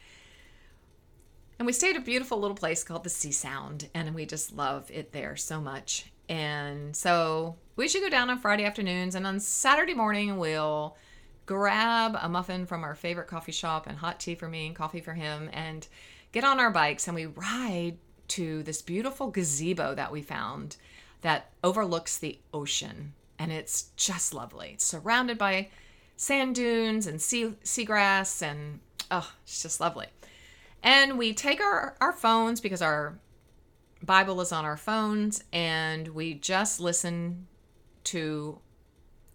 and 1.58 1.66
we 1.66 1.72
stayed 1.72 1.94
at 1.94 2.02
a 2.02 2.04
beautiful 2.04 2.40
little 2.40 2.56
place 2.56 2.82
called 2.82 3.04
the 3.04 3.10
Sea 3.10 3.30
Sound 3.30 3.88
and 3.94 4.14
we 4.14 4.26
just 4.26 4.54
love 4.54 4.90
it 4.90 5.12
there 5.12 5.36
so 5.36 5.60
much. 5.60 6.10
And 6.28 6.96
so 6.96 7.56
we 7.76 7.86
should 7.86 8.02
go 8.02 8.08
down 8.08 8.28
on 8.28 8.38
Friday 8.38 8.64
afternoons 8.64 9.14
and 9.14 9.26
on 9.26 9.38
Saturday 9.38 9.94
morning 9.94 10.36
we'll 10.38 10.96
grab 11.46 12.16
a 12.20 12.28
muffin 12.28 12.66
from 12.66 12.82
our 12.82 12.94
favorite 12.94 13.28
coffee 13.28 13.52
shop 13.52 13.86
and 13.86 13.98
hot 13.98 14.18
tea 14.18 14.34
for 14.34 14.48
me 14.48 14.66
and 14.66 14.74
coffee 14.74 15.00
for 15.00 15.14
him 15.14 15.48
and 15.52 15.86
get 16.32 16.42
on 16.42 16.58
our 16.58 16.70
bikes 16.70 17.06
and 17.06 17.14
we 17.14 17.26
ride 17.26 17.98
to 18.26 18.62
this 18.64 18.82
beautiful 18.82 19.30
gazebo 19.30 19.94
that 19.94 20.10
we 20.10 20.22
found 20.22 20.76
that 21.20 21.52
overlooks 21.62 22.18
the 22.18 22.38
ocean 22.52 23.12
and 23.38 23.52
it's 23.52 23.90
just 23.96 24.34
lovely. 24.34 24.70
It's 24.74 24.84
surrounded 24.84 25.38
by 25.38 25.68
sand 26.16 26.54
dunes 26.54 27.06
and 27.06 27.20
sea 27.20 27.54
seagrass 27.64 28.42
and 28.42 28.80
oh, 29.10 29.32
it's 29.42 29.62
just 29.62 29.80
lovely. 29.80 30.06
And 30.82 31.18
we 31.18 31.32
take 31.32 31.60
our, 31.60 31.96
our 32.00 32.12
phones 32.12 32.60
because 32.60 32.82
our 32.82 33.18
Bible 34.02 34.40
is 34.40 34.52
on 34.52 34.64
our 34.64 34.76
phones 34.76 35.42
and 35.52 36.08
we 36.08 36.34
just 36.34 36.78
listen 36.78 37.46
to 38.04 38.58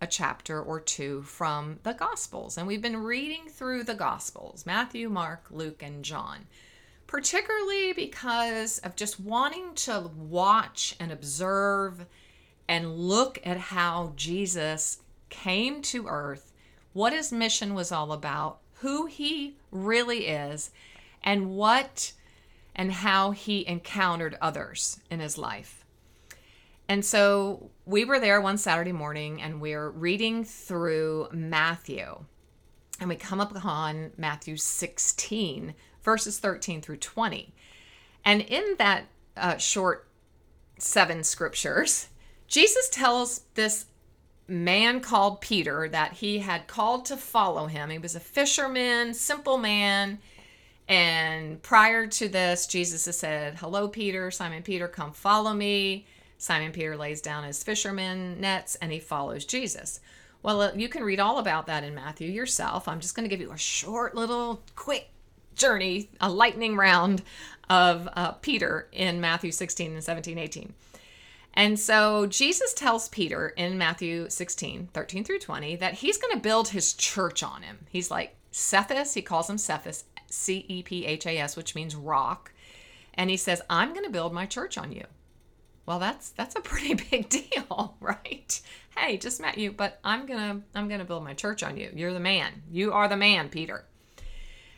a 0.01 0.07
chapter 0.07 0.61
or 0.61 0.79
two 0.79 1.23
from 1.23 1.79
the 1.83 1.93
Gospels. 1.93 2.57
And 2.57 2.67
we've 2.67 2.81
been 2.81 2.97
reading 2.97 3.49
through 3.49 3.83
the 3.83 3.95
Gospels 3.95 4.65
Matthew, 4.65 5.09
Mark, 5.09 5.47
Luke, 5.49 5.83
and 5.83 6.05
John, 6.05 6.45
particularly 7.07 7.93
because 7.93 8.77
of 8.79 8.95
just 8.95 9.19
wanting 9.19 9.73
to 9.75 10.11
watch 10.15 10.95
and 10.99 11.11
observe 11.11 12.05
and 12.67 12.95
look 12.95 13.39
at 13.43 13.57
how 13.57 14.13
Jesus 14.15 14.99
came 15.29 15.81
to 15.81 16.07
earth, 16.07 16.48
what 16.93 17.13
his 17.13 17.31
mission 17.31 17.73
was 17.73 17.91
all 17.91 18.11
about, 18.11 18.59
who 18.75 19.05
he 19.05 19.55
really 19.71 20.27
is, 20.27 20.71
and 21.23 21.51
what 21.51 22.13
and 22.75 22.91
how 22.91 23.31
he 23.31 23.67
encountered 23.67 24.37
others 24.41 24.99
in 25.09 25.19
his 25.19 25.37
life. 25.37 25.85
And 26.87 27.03
so 27.05 27.69
we 27.85 28.05
were 28.05 28.19
there 28.19 28.41
one 28.41 28.57
Saturday 28.57 28.91
morning 28.91 29.41
and 29.41 29.61
we're 29.61 29.89
reading 29.89 30.43
through 30.43 31.27
Matthew. 31.31 32.23
And 32.99 33.09
we 33.09 33.15
come 33.15 33.39
up 33.39 33.55
upon 33.55 34.11
Matthew 34.17 34.57
16, 34.57 35.75
verses 36.03 36.39
13 36.39 36.81
through 36.81 36.97
20. 36.97 37.53
And 38.25 38.41
in 38.41 38.75
that 38.77 39.05
uh, 39.37 39.57
short 39.57 40.07
seven 40.77 41.23
scriptures, 41.23 42.07
Jesus 42.47 42.89
tells 42.89 43.41
this 43.53 43.85
man 44.49 44.99
called 44.99 45.41
Peter 45.41 45.87
that 45.89 46.13
he 46.13 46.39
had 46.39 46.67
called 46.67 47.05
to 47.05 47.17
follow 47.17 47.67
him. 47.67 47.89
He 47.89 47.97
was 47.97 48.15
a 48.15 48.19
fisherman, 48.19 49.13
simple 49.13 49.57
man. 49.57 50.19
And 50.87 51.61
prior 51.61 52.07
to 52.07 52.27
this, 52.27 52.65
Jesus 52.65 53.05
has 53.05 53.17
said, 53.17 53.55
Hello, 53.55 53.87
Peter, 53.87 54.31
Simon 54.31 54.63
Peter, 54.63 54.87
come 54.87 55.11
follow 55.11 55.53
me. 55.53 56.07
Simon 56.37 56.71
Peter 56.71 56.97
lays 56.97 57.21
down 57.21 57.43
his 57.43 57.63
fisherman 57.63 58.39
nets 58.39 58.75
and 58.75 58.91
he 58.91 58.99
follows 58.99 59.45
Jesus. 59.45 59.99
Well, 60.41 60.61
uh, 60.61 60.71
you 60.73 60.87
can 60.87 61.03
read 61.03 61.19
all 61.19 61.37
about 61.37 61.67
that 61.67 61.83
in 61.83 61.93
Matthew 61.93 62.31
yourself. 62.31 62.87
I'm 62.87 63.01
just 63.01 63.13
going 63.13 63.27
to 63.27 63.29
give 63.29 63.41
you 63.41 63.51
a 63.51 63.57
short 63.57 64.15
little 64.15 64.61
quick 64.75 65.09
journey, 65.55 66.09
a 66.21 66.29
lightning 66.29 66.77
round 66.77 67.21
of 67.69 68.07
uh, 68.13 68.31
Peter 68.31 68.87
in 68.91 69.21
Matthew 69.21 69.51
16 69.51 69.93
and 69.93 70.03
17, 70.03 70.37
18. 70.37 70.73
And 71.59 71.77
so 71.77 72.25
Jesus 72.25 72.73
tells 72.73 73.09
Peter 73.09 73.49
in 73.49 73.77
Matthew 73.77 74.29
16, 74.29 74.91
13 74.93 75.23
through 75.25 75.39
20, 75.39 75.75
that 75.75 75.95
he's 75.95 76.17
going 76.17 76.33
to 76.33 76.39
build 76.39 76.69
his 76.69 76.93
church 76.93 77.43
on 77.43 77.63
him. 77.63 77.79
He's 77.89 78.09
like 78.09 78.37
Cephas, 78.49 79.13
he 79.13 79.21
calls 79.21 79.49
him 79.49 79.57
Cephas, 79.57 80.05
C 80.27 80.65
E 80.69 80.83
P 80.83 81.05
H 81.05 81.25
A 81.25 81.37
S, 81.37 81.57
which 81.57 81.75
means 81.75 81.97
rock. 81.97 82.53
And 83.13 83.29
he 83.29 83.35
says, 83.35 83.61
I'm 83.69 83.89
going 83.89 84.05
to 84.05 84.09
build 84.09 84.31
my 84.31 84.45
church 84.45 84.77
on 84.77 84.93
you. 84.93 85.03
Well, 85.85 85.99
that's 85.99 86.29
that's 86.29 86.55
a 86.55 86.61
pretty 86.61 86.93
big 87.11 87.27
deal, 87.27 87.97
right? 87.99 88.61
Hey, 88.95 89.17
just 89.17 89.41
met 89.41 89.57
you, 89.57 89.73
but 89.73 89.99
I'm 90.01 90.27
going 90.27 90.39
to 90.39 90.65
I'm 90.73 90.87
going 90.87 91.01
to 91.01 91.05
build 91.05 91.25
my 91.25 91.33
church 91.33 91.61
on 91.61 91.75
you. 91.75 91.91
You're 91.93 92.13
the 92.13 92.21
man. 92.21 92.63
You 92.71 92.93
are 92.93 93.09
the 93.09 93.17
man, 93.17 93.49
Peter. 93.49 93.83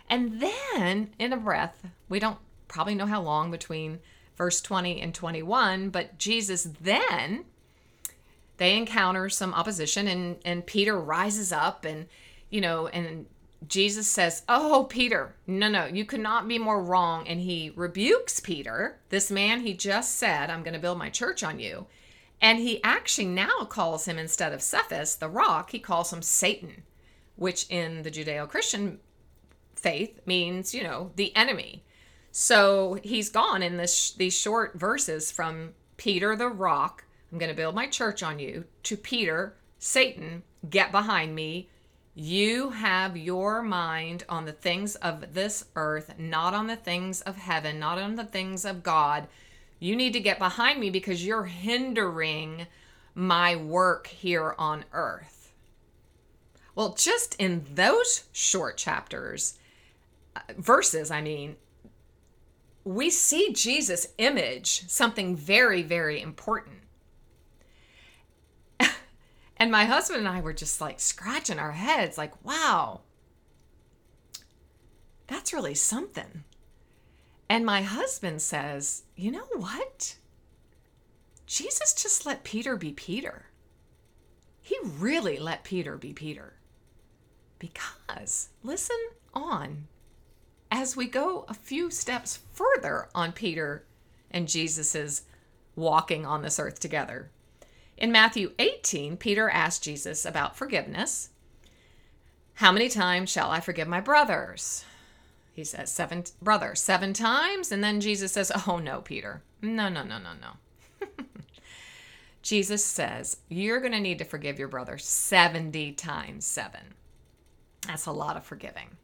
And 0.10 0.42
then 0.42 1.12
in 1.20 1.32
a 1.32 1.38
breath, 1.38 1.86
we 2.10 2.18
don't 2.18 2.40
probably 2.68 2.96
know 2.96 3.06
how 3.06 3.22
long 3.22 3.52
between 3.52 4.00
verse 4.38 4.62
20 4.62 5.02
and 5.02 5.14
21, 5.14 5.90
but 5.90 6.18
Jesus 6.18 6.68
then 6.82 7.46
they 8.58 8.78
encounter 8.78 9.30
some 9.30 9.54
opposition 9.54 10.08
and 10.08 10.38
and 10.46 10.66
Peter 10.66 11.00
rises 11.00 11.52
up 11.52 11.84
and 11.86 12.08
you 12.50 12.62
know 12.62 12.88
and 12.88 13.26
Jesus 13.68 14.08
says, 14.10 14.44
Oh, 14.50 14.86
Peter, 14.90 15.36
no, 15.46 15.70
no, 15.70 15.86
you 15.86 16.04
could 16.04 16.20
not 16.20 16.48
be 16.48 16.58
more 16.58 16.84
wrong. 16.84 17.28
And 17.28 17.40
he 17.40 17.72
rebukes 17.76 18.40
Peter, 18.40 18.98
this 19.10 19.30
man 19.30 19.62
he 19.62 19.74
just 19.74 20.18
said, 20.18 20.50
I'm 20.50 20.64
going 20.64 20.74
to 20.74 20.80
build 20.80 20.98
my 20.98 21.10
church 21.10 21.44
on 21.44 21.60
you. 21.60 21.86
And 22.42 22.58
he 22.58 22.84
actually 22.84 23.28
now 23.28 23.66
calls 23.66 24.08
him, 24.08 24.18
instead 24.18 24.52
of 24.52 24.64
Cephas, 24.64 25.16
the 25.16 25.30
rock, 25.30 25.72
he 25.72 25.80
calls 25.80 26.12
him 26.12 26.24
Satan, 26.24 26.82
which 27.36 27.68
in 27.70 28.02
the 28.02 28.10
Judeo 28.10 28.50
Christian 28.50 29.00
faith 29.76 30.20
means, 30.26 30.74
you 30.74 30.84
know, 30.84 31.12
the 31.16 31.36
enemy. 31.36 31.84
So 32.32 32.98
he's 33.04 33.30
gone 33.30 33.62
in 33.62 33.78
this 33.78 34.12
these 34.14 34.38
short 34.38 34.74
verses 34.76 35.32
from 35.32 35.74
Peter 35.98 36.36
the 36.36 36.48
rock, 36.48 37.04
I'm 37.32 37.38
going 37.38 37.50
to 37.50 37.56
build 37.56 37.76
my 37.76 37.88
church 37.88 38.24
on 38.24 38.40
you, 38.40 38.66
to 38.84 38.98
Peter, 38.98 39.56
Satan, 39.80 40.44
get 40.70 40.92
behind 40.92 41.36
me, 41.36 41.70
you 42.14 42.72
have 42.72 43.16
your 43.16 43.62
mind 43.62 44.26
on 44.28 44.46
the 44.46 44.52
things 44.52 44.96
of 44.96 45.34
this 45.34 45.66
earth, 45.76 46.16
not 46.18 46.54
on 46.54 46.68
the 46.68 46.76
things 46.76 47.22
of 47.22 47.38
heaven, 47.38 47.80
not 47.80 47.98
on 47.98 48.16
the 48.16 48.26
things 48.26 48.66
of 48.66 48.84
God. 48.84 49.28
You 49.80 49.96
need 49.96 50.14
to 50.14 50.20
get 50.20 50.38
behind 50.38 50.80
me 50.80 50.90
because 50.90 51.26
you're 51.26 51.46
hindering 51.46 52.68
my 53.16 53.56
work 53.56 54.08
here 54.08 54.56
on 54.58 54.84
earth. 54.92 55.54
Well, 56.76 56.94
just 56.94 57.36
in 57.36 57.66
those 57.74 58.26
short 58.32 58.78
chapters, 58.78 59.58
uh, 60.36 60.42
verses, 60.58 61.12
I 61.12 61.22
mean, 61.22 61.56
we 62.84 63.10
see 63.10 63.54
Jesus' 63.54 64.08
image 64.18 64.88
something 64.88 65.36
very, 65.36 65.82
very 65.84 66.22
important. 66.22 66.78
And 69.58 69.72
my 69.72 69.86
husband 69.86 70.18
and 70.20 70.28
I 70.28 70.42
were 70.42 70.54
just 70.54 70.82
like 70.82 71.00
scratching 71.00 71.60
our 71.60 71.74
heads, 71.74 72.18
like, 72.18 72.44
wow, 72.44 73.02
that's 75.28 75.54
really 75.54 75.76
something. 75.76 76.44
And 77.48 77.64
my 77.64 77.84
husband 77.84 78.42
says, 78.42 79.04
you 79.16 79.30
know 79.32 79.46
what? 79.56 80.16
Jesus 81.46 81.94
just 81.94 82.26
let 82.26 82.44
Peter 82.44 82.76
be 82.76 82.92
Peter. 82.94 83.46
He 84.62 84.78
really 84.84 85.38
let 85.38 85.64
Peter 85.64 85.98
be 85.98 86.14
Peter. 86.14 86.54
Because, 87.60 88.50
listen 88.64 88.98
on, 89.34 89.88
as 90.72 90.96
we 90.96 91.06
go 91.06 91.46
a 91.50 91.54
few 91.54 91.92
steps 91.92 92.40
further 92.54 93.10
on 93.14 93.34
Peter 93.34 93.84
and 94.32 94.48
Jesus's 94.48 95.24
walking 95.76 96.26
on 96.26 96.42
this 96.42 96.60
earth 96.60 96.80
together 96.80 97.30
In 97.98 98.12
Matthew 98.12 98.54
18, 98.58 99.18
Peter 99.18 99.50
asked 99.50 99.84
Jesus 99.84 100.26
about 100.26 100.56
forgiveness. 100.58 101.30
How 102.56 102.72
many 102.72 102.90
times 102.90 103.30
shall 103.30 103.52
I 103.52 103.60
forgive 103.60 103.88
my 103.88 104.02
brothers? 104.02 104.86
He 105.54 105.64
says, 105.64 105.92
Seven, 105.92 106.24
brother, 106.42 106.74
seven 106.76 107.14
times? 107.14 107.72
And 107.72 107.84
then 107.84 108.02
Jesus 108.02 108.32
says, 108.32 108.52
Oh, 108.68 108.78
no, 108.78 109.02
Peter. 109.02 109.42
No, 109.62 109.90
no, 109.90 110.04
no, 110.04 110.18
no, 110.18 110.32
no. 110.40 111.08
Jesus 112.42 112.84
says, 112.84 113.38
You're 113.50 113.80
going 113.80 113.92
to 113.92 114.00
need 114.00 114.20
to 114.20 114.26
forgive 114.26 114.58
your 114.58 114.68
brother 114.68 114.98
70 114.98 115.92
times 115.94 116.46
seven. 116.46 116.96
That's 117.88 118.06
a 118.06 118.12
lot 118.12 118.38
of 118.38 118.46
forgiving. 118.46 118.98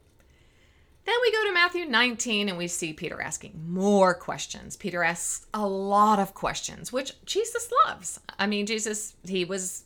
Then 1.08 1.16
we 1.22 1.32
go 1.32 1.44
to 1.46 1.54
Matthew 1.54 1.86
19 1.86 2.50
and 2.50 2.58
we 2.58 2.68
see 2.68 2.92
Peter 2.92 3.18
asking 3.18 3.58
more 3.66 4.12
questions. 4.12 4.76
Peter 4.76 5.02
asks 5.02 5.46
a 5.54 5.66
lot 5.66 6.18
of 6.18 6.34
questions, 6.34 6.92
which 6.92 7.14
Jesus 7.24 7.70
loves. 7.86 8.20
I 8.38 8.46
mean, 8.46 8.66
Jesus, 8.66 9.16
he 9.24 9.46
was 9.46 9.84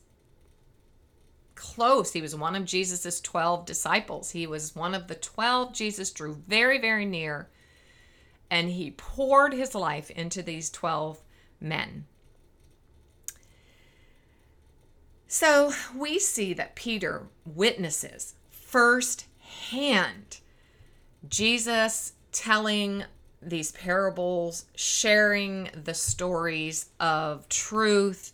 close. 1.54 2.12
He 2.12 2.20
was 2.20 2.34
one 2.34 2.56
of 2.56 2.64
Jesus's 2.64 3.20
12 3.20 3.64
disciples. 3.66 4.32
He 4.32 4.48
was 4.48 4.74
one 4.74 4.96
of 4.96 5.06
the 5.06 5.14
12 5.14 5.72
Jesus 5.72 6.10
drew 6.10 6.34
very, 6.48 6.80
very 6.80 7.06
near, 7.06 7.48
and 8.50 8.70
he 8.70 8.90
poured 8.90 9.52
his 9.52 9.76
life 9.76 10.10
into 10.10 10.42
these 10.42 10.70
12 10.70 11.22
men. 11.60 12.04
So 15.28 15.72
we 15.96 16.18
see 16.18 16.52
that 16.54 16.74
Peter 16.74 17.28
witnesses 17.46 18.34
firsthand 18.50 20.40
Jesus 21.28 22.12
telling 22.32 23.04
these 23.40 23.72
parables, 23.72 24.66
sharing 24.74 25.68
the 25.74 25.94
stories 25.94 26.90
of 27.00 27.48
truth. 27.48 28.32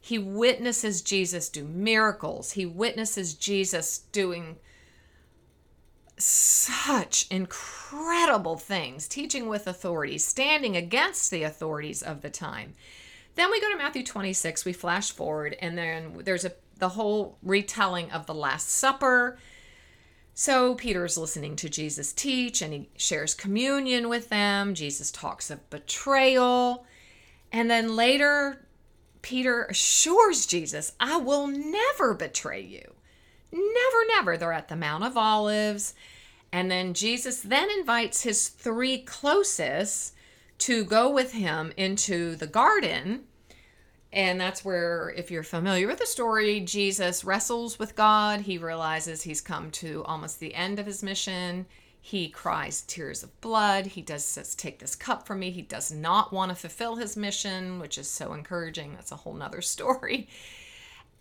He 0.00 0.18
witnesses 0.18 1.02
Jesus 1.02 1.48
do 1.48 1.64
miracles. 1.64 2.52
He 2.52 2.66
witnesses 2.66 3.34
Jesus 3.34 3.98
doing 3.98 4.56
such 6.16 7.26
incredible 7.30 8.56
things, 8.56 9.08
teaching 9.08 9.48
with 9.48 9.66
authority, 9.66 10.18
standing 10.18 10.76
against 10.76 11.30
the 11.30 11.42
authorities 11.42 12.02
of 12.02 12.22
the 12.22 12.30
time. 12.30 12.74
Then 13.34 13.50
we 13.50 13.60
go 13.60 13.70
to 13.72 13.78
Matthew 13.78 14.04
26, 14.04 14.64
we 14.64 14.72
flash 14.72 15.10
forward, 15.10 15.56
and 15.60 15.76
then 15.76 16.20
there's 16.22 16.44
a 16.44 16.52
the 16.78 16.90
whole 16.90 17.38
retelling 17.42 18.10
of 18.10 18.26
the 18.26 18.34
Last 18.34 18.68
Supper 18.68 19.38
so 20.34 20.74
Peter's 20.74 21.16
listening 21.16 21.54
to 21.56 21.68
Jesus 21.68 22.12
teach 22.12 22.60
and 22.60 22.72
he 22.72 22.88
shares 22.96 23.34
communion 23.34 24.08
with 24.08 24.28
them. 24.28 24.74
Jesus 24.74 25.12
talks 25.12 25.48
of 25.48 25.70
betrayal. 25.70 26.84
And 27.52 27.70
then 27.70 27.94
later, 27.94 28.66
Peter 29.22 29.64
assures 29.64 30.44
Jesus, 30.44 30.92
I 30.98 31.18
will 31.18 31.46
never 31.46 32.14
betray 32.14 32.60
you. 32.60 32.94
Never, 33.52 34.06
never. 34.08 34.36
They're 34.36 34.52
at 34.52 34.68
the 34.68 34.74
Mount 34.74 35.04
of 35.04 35.16
Olives. 35.16 35.94
And 36.52 36.68
then 36.68 36.94
Jesus 36.94 37.40
then 37.40 37.70
invites 37.70 38.22
his 38.24 38.48
three 38.48 38.98
closest 38.98 40.14
to 40.58 40.84
go 40.84 41.10
with 41.10 41.32
him 41.32 41.72
into 41.76 42.34
the 42.34 42.46
garden 42.48 43.24
and 44.14 44.40
that's 44.40 44.64
where, 44.64 45.12
if 45.16 45.32
you're 45.32 45.42
familiar 45.42 45.88
with 45.88 45.98
the 45.98 46.06
story, 46.06 46.60
Jesus 46.60 47.24
wrestles 47.24 47.80
with 47.80 47.96
God. 47.96 48.42
He 48.42 48.58
realizes 48.58 49.22
he's 49.22 49.40
come 49.40 49.72
to 49.72 50.04
almost 50.04 50.38
the 50.38 50.54
end 50.54 50.78
of 50.78 50.86
his 50.86 51.02
mission. 51.02 51.66
He 52.00 52.28
cries 52.28 52.82
tears 52.82 53.24
of 53.24 53.40
blood. 53.40 53.86
He 53.86 54.02
does 54.02 54.24
says, 54.24 54.54
Take 54.54 54.78
this 54.78 54.94
cup 54.94 55.26
from 55.26 55.40
me. 55.40 55.50
He 55.50 55.62
does 55.62 55.90
not 55.90 56.32
want 56.32 56.50
to 56.50 56.54
fulfill 56.54 56.94
his 56.94 57.16
mission, 57.16 57.80
which 57.80 57.98
is 57.98 58.08
so 58.08 58.32
encouraging. 58.34 58.94
That's 58.94 59.10
a 59.10 59.16
whole 59.16 59.34
nother 59.34 59.60
story. 59.62 60.28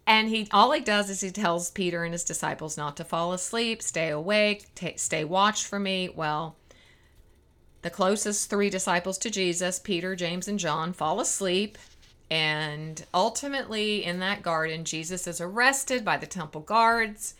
And 0.05 0.29
he 0.29 0.47
all 0.51 0.71
he 0.71 0.79
does 0.79 1.09
is 1.09 1.21
he 1.21 1.31
tells 1.31 1.71
Peter 1.71 2.03
and 2.03 2.13
his 2.13 2.23
disciples 2.23 2.77
not 2.77 2.95
to 2.97 3.03
fall 3.03 3.33
asleep, 3.33 3.81
stay 3.81 4.09
awake, 4.09 4.67
t- 4.75 4.97
stay 4.97 5.23
watch 5.23 5.65
for 5.65 5.79
me. 5.79 6.09
Well, 6.13 6.57
the 7.81 7.89
closest 7.89 8.51
three 8.51 8.69
disciples 8.69 9.17
to 9.19 9.31
Jesus, 9.31 9.79
Peter, 9.79 10.15
James, 10.15 10.47
and 10.47 10.59
John, 10.59 10.93
fall 10.93 11.19
asleep 11.19 11.79
and 12.33 13.05
ultimately, 13.13 14.03
in 14.03 14.17
that 14.21 14.41
garden, 14.41 14.85
Jesus 14.85 15.27
is 15.27 15.39
arrested 15.39 16.03
by 16.03 16.17
the 16.17 16.25
temple 16.25 16.61
guards, 16.61 17.35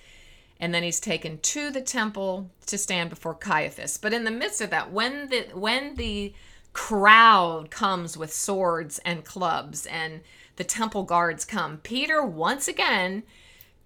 and 0.59 0.71
then 0.71 0.83
he's 0.83 0.99
taken 0.99 1.39
to 1.39 1.71
the 1.71 1.81
temple 1.81 2.51
to 2.67 2.77
stand 2.77 3.09
before 3.09 3.33
Caiaphas. 3.33 3.97
But 3.97 4.13
in 4.13 4.23
the 4.23 4.29
midst 4.29 4.61
of 4.61 4.69
that, 4.69 4.91
when 4.91 5.29
the 5.29 5.47
when 5.55 5.95
the 5.95 6.35
crowd 6.73 7.71
comes 7.71 8.15
with 8.15 8.31
swords 8.31 8.99
and 8.99 9.25
clubs 9.25 9.87
and 9.87 10.21
the 10.57 10.63
temple 10.63 11.01
guards 11.01 11.43
come, 11.43 11.79
Peter 11.79 12.23
once 12.23 12.67
again 12.67 13.23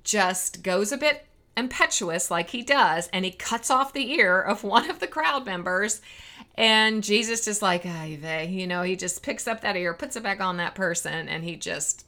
just 0.04 0.62
goes 0.62 0.92
a 0.92 0.98
bit 0.98 1.26
impetuous 1.58 2.32
like 2.32 2.52
he 2.52 2.62
does 2.62 3.10
and 3.12 3.26
he 3.26 3.32
cuts 3.32 3.70
off 3.70 3.94
the 3.94 4.12
ear 4.14 4.40
of 4.42 4.64
one 4.64 4.90
of 4.90 5.00
the 5.00 5.08
crowd 5.08 5.46
members 5.46 6.02
and 6.58 7.04
Jesus 7.04 7.46
just 7.46 7.62
like, 7.62 7.86
you 7.86 8.66
know, 8.66 8.82
he 8.82 8.96
just 8.96 9.22
picks 9.22 9.48
up 9.48 9.62
that 9.62 9.76
ear, 9.76 9.94
puts 9.94 10.16
it 10.16 10.24
back 10.24 10.42
on 10.42 10.58
that 10.58 10.74
person, 10.74 11.30
and 11.30 11.44
he 11.44 11.56
just, 11.56 12.04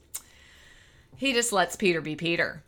he 1.15 1.33
just 1.33 1.53
lets 1.53 1.75
Peter 1.75 2.01
be 2.01 2.15
Peter. 2.15 2.63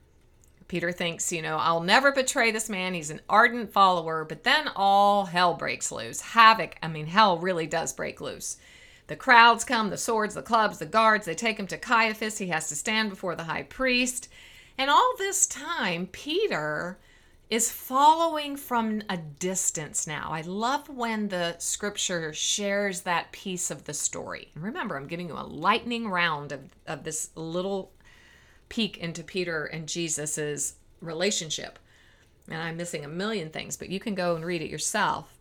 Peter 0.67 0.91
thinks, 0.91 1.32
you 1.32 1.41
know, 1.41 1.58
I'll 1.58 1.82
never 1.82 2.12
betray 2.12 2.52
this 2.52 2.70
man. 2.70 2.94
He's 2.94 3.10
an 3.10 3.22
ardent 3.28 3.74
follower, 3.74 4.24
but 4.24 4.44
then 4.44 4.70
all 4.76 5.26
hell 5.26 5.56
breaks 5.56 5.91
loose. 5.91 6.22
Havoc, 6.22 6.76
I 6.84 6.88
mean, 6.88 7.08
hell 7.08 7.39
really 7.39 7.67
does 7.67 7.94
break 7.94 8.22
loose. 8.22 8.58
The 9.08 9.15
crowds 9.15 9.65
come, 9.65 9.89
the 9.89 9.98
swords, 9.98 10.36
the 10.36 10.41
clubs, 10.41 10.78
the 10.78 10.86
guards, 10.86 11.26
they 11.26 11.36
take 11.36 11.60
him 11.60 11.67
to 11.67 11.78
Caiaphas. 11.78 12.38
He 12.38 12.48
has 12.48 12.70
to 12.70 12.76
stand 12.76 13.10
before 13.10 13.36
the 13.36 13.44
high 13.44 13.63
priest. 13.63 14.30
And 14.82 14.89
all 14.89 15.13
this 15.20 15.46
time, 15.46 16.08
Peter 16.08 16.98
is 17.52 17.72
following 17.72 18.56
from 18.56 19.04
a 19.10 19.17
distance 19.17 20.08
now. 20.08 20.30
I 20.32 20.41
love 20.41 20.89
when 20.89 21.28
the 21.28 21.56
scripture 21.60 22.34
shares 22.34 23.02
that 23.02 23.32
piece 23.32 23.70
of 23.70 23.84
the 23.84 23.94
story. 23.94 24.50
And 24.56 24.63
remember, 24.63 24.98
I'm 24.98 25.06
giving 25.06 25.28
you 25.28 25.36
a 25.36 25.46
lightning 25.46 26.10
round 26.10 26.52
of, 26.52 26.62
of 26.88 27.04
this 27.04 27.30
little 27.36 27.91
peek 28.70 28.98
into 28.98 29.24
Peter 29.24 29.65
and 29.65 29.88
Jesus's 29.88 30.78
relationship. 31.00 31.78
And 32.48 32.58
I'm 32.58 32.78
missing 32.78 33.06
a 33.06 33.08
million 33.08 33.52
things, 33.52 33.78
but 33.78 33.89
you 33.89 34.00
can 34.00 34.15
go 34.15 34.36
and 34.36 34.44
read 34.44 34.63
it 34.63 34.72
yourself. 34.72 35.38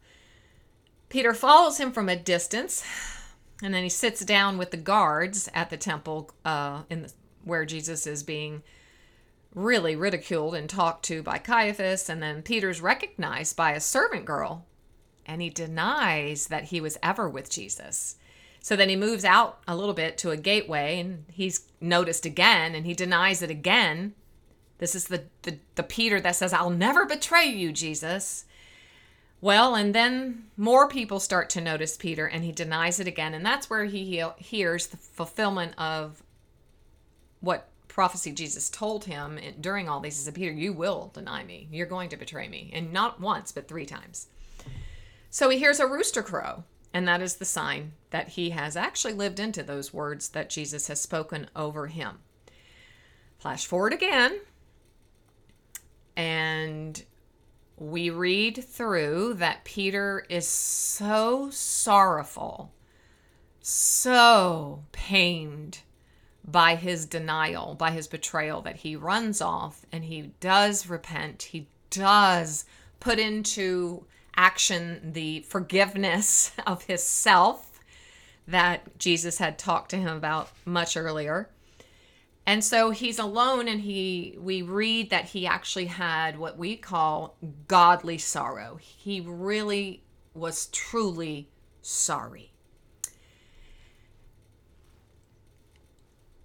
Peter 1.09 1.33
follows 1.33 1.79
him 1.79 1.93
from 1.93 2.11
a 2.11 2.15
distance, 2.15 2.85
and 3.63 3.73
then 3.73 3.85
he 3.85 3.89
sits 3.89 4.23
down 4.23 4.59
with 4.59 4.71
the 4.71 4.77
guards 4.77 5.49
at 5.55 5.71
the 5.71 5.79
temple 5.79 6.31
uh, 6.45 6.83
in 6.91 7.01
the, 7.01 7.13
where 7.43 7.65
Jesus 7.65 8.07
is 8.07 8.23
being 8.23 8.63
really 9.55 9.97
ridiculed 9.97 10.55
and 10.55 10.69
talked 10.69 11.05
to 11.07 11.23
by 11.23 11.39
Caiaphas, 11.39 12.09
and 12.09 12.23
then 12.23 12.43
Peter's 12.43 12.81
recognized 12.81 13.57
by 13.57 13.73
a 13.73 13.81
servant 13.81 14.25
girl, 14.25 14.67
and 15.27 15.43
he 15.43 15.51
denies 15.51 16.47
that 16.49 16.65
he 16.65 16.81
was 16.81 16.99
ever 17.03 17.29
with 17.29 17.51
Jesus. 17.51 18.17
So 18.61 18.77
then 18.77 18.89
he 18.89 18.97
moves 18.97 19.25
out 19.25 19.59
a 19.67 19.75
little 19.75 19.95
bit 19.95 20.19
to 20.19 20.31
a 20.31 20.37
gateway, 20.37 21.01
and 21.01 21.25
he's 21.33 21.67
noticed 21.81 22.27
again, 22.27 22.75
and 22.75 22.87
he 22.87 22.95
denies 22.95 23.43
it 23.43 23.51
again. 23.51 24.15
This 24.79 24.95
is 24.95 25.09
the, 25.09 25.25
the, 25.43 25.59
the 25.75 25.83
Peter 25.83 26.21
that 26.21 26.37
says, 26.37 26.53
I'll 26.53 26.71
never 26.71 27.07
betray 27.07 27.47
you, 27.47 27.73
Jesus. 27.73 28.45
Well, 29.41 29.75
and 29.75 29.95
then 29.95 30.45
more 30.57 30.89
people 30.89 31.19
start 31.21 31.49
to 31.51 31.61
notice 31.61 31.97
Peter, 31.97 32.27
and 32.27 32.45
he 32.45 32.53
denies 32.53 33.01
it 33.01 33.07
again. 33.07 33.33
And 33.33 33.45
that's 33.45 33.71
where 33.71 33.87
he 33.87 34.23
hears 34.37 34.87
the 34.89 34.99
fulfillment 34.99 35.75
of 35.79 36.23
what 37.41 37.70
prophecy 38.01 38.33
Jesus 38.33 38.71
told 38.71 39.05
him 39.05 39.39
during 39.61 39.87
all 39.87 40.01
these 40.01 40.27
is 40.27 40.33
Peter, 40.33 40.51
you 40.51 40.73
will 40.73 41.11
deny 41.13 41.45
me. 41.45 41.69
You're 41.71 41.85
going 41.85 42.09
to 42.09 42.17
betray 42.17 42.49
me. 42.49 42.71
And 42.73 42.95
not 42.95 43.21
once, 43.21 43.53
but 43.53 43.69
three 43.69 43.85
times. 43.85 44.29
So 45.29 45.51
he 45.51 45.59
hears 45.59 45.81
a 45.81 45.87
rooster 45.87 46.23
crow, 46.23 46.65
and 46.95 47.07
that 47.07 47.21
is 47.21 47.37
the 47.37 47.45
sign 47.45 47.93
that 48.09 48.29
he 48.29 48.49
has 48.51 48.75
actually 48.75 49.13
lived 49.13 49.39
into 49.39 49.63
those 49.63 49.93
words 49.93 50.31
that 50.31 50.49
Jesus 50.49 50.87
has 50.87 50.99
spoken 50.99 51.51
over 51.55 51.89
him. 51.89 52.21
Flash 53.39 53.67
forward 53.67 53.93
again, 53.93 54.41
and 56.17 57.05
we 57.77 58.09
read 58.09 58.65
through 58.65 59.35
that 59.35 59.65
Peter 59.65 60.25
is 60.31 60.49
so 60.49 61.51
sorrowful, 61.51 62.73
so 63.61 64.85
pained 64.91 65.81
by 66.51 66.75
his 66.75 67.07
denial, 67.07 67.75
by 67.75 67.91
his 67.91 68.09
betrayal, 68.09 68.61
that 68.63 68.77
he 68.77 68.97
runs 68.97 69.41
off 69.41 69.85
and 69.93 70.05
he 70.05 70.33
does 70.41 70.89
repent. 70.89 71.43
He 71.45 71.69
does 71.91 72.65
put 72.99 73.19
into 73.19 74.05
action 74.37 75.13
the 75.13 75.41
forgiveness 75.41 76.53
of 76.67 76.85
his 76.85 77.03
self 77.03 77.81
that 78.47 78.99
Jesus 78.99 79.39
had 79.39 79.59
talked 79.59 79.91
to 79.91 79.97
him 79.97 80.17
about 80.17 80.51
much 80.65 80.97
earlier. 80.97 81.49
And 82.47 82.65
so 82.65 82.91
he's 82.91 83.19
alone 83.19 83.69
and 83.69 83.81
he 83.81 84.37
we 84.41 84.63
read 84.63 85.11
that 85.11 85.27
he 85.27 85.47
actually 85.47 85.87
had 85.87 86.39
what 86.39 86.59
we 86.59 86.77
call 86.77 87.37
godly 87.69 88.19
sorrow. 88.19 88.79
He 88.81 89.21
really 89.21 90.03
was 90.35 90.67
truly 90.67 91.49
sorry. 91.83 92.50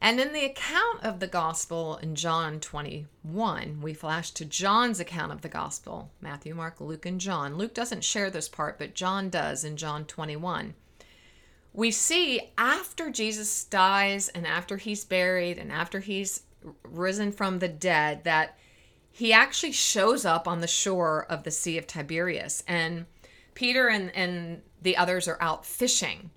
And 0.05 0.19
in 0.19 0.33
the 0.33 0.45
account 0.45 1.01
of 1.01 1.19
the 1.19 1.25
gospel 1.25 1.97
in 1.97 2.13
John 2.13 2.59
21, 2.59 3.81
we 3.81 3.95
flash 3.95 4.29
to 4.33 4.45
John's 4.45 4.99
account 4.99 5.31
of 5.31 5.41
the 5.41 5.49
gospel 5.49 6.11
Matthew, 6.21 6.53
Mark, 6.53 6.79
Luke, 6.79 7.07
and 7.07 7.19
John. 7.19 7.57
Luke 7.57 7.73
doesn't 7.73 8.03
share 8.03 8.29
this 8.29 8.47
part, 8.47 8.77
but 8.77 8.93
John 8.93 9.31
does 9.31 9.63
in 9.63 9.77
John 9.77 10.05
21. 10.05 10.75
We 11.73 11.89
see 11.89 12.51
after 12.55 13.09
Jesus 13.09 13.63
dies 13.63 14.29
and 14.29 14.45
after 14.45 14.77
he's 14.77 15.03
buried 15.03 15.57
and 15.57 15.71
after 15.71 16.01
he's 16.01 16.43
risen 16.83 17.31
from 17.31 17.57
the 17.57 17.67
dead 17.67 18.25
that 18.25 18.59
he 19.11 19.33
actually 19.33 19.71
shows 19.71 20.23
up 20.23 20.47
on 20.47 20.61
the 20.61 20.67
shore 20.67 21.25
of 21.31 21.41
the 21.41 21.49
Sea 21.49 21.79
of 21.79 21.87
Tiberias. 21.87 22.63
And 22.67 23.07
Peter 23.55 23.87
and, 23.87 24.15
and 24.15 24.61
the 24.83 24.97
others 24.97 25.27
are 25.27 25.41
out 25.41 25.65
fishing 25.65 26.29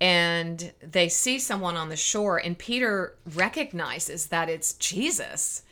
and 0.00 0.72
they 0.80 1.08
see 1.08 1.38
someone 1.38 1.76
on 1.76 1.88
the 1.88 1.96
shore 1.96 2.38
and 2.38 2.58
peter 2.58 3.16
recognizes 3.34 4.26
that 4.26 4.48
it's 4.48 4.74
jesus. 4.74 5.62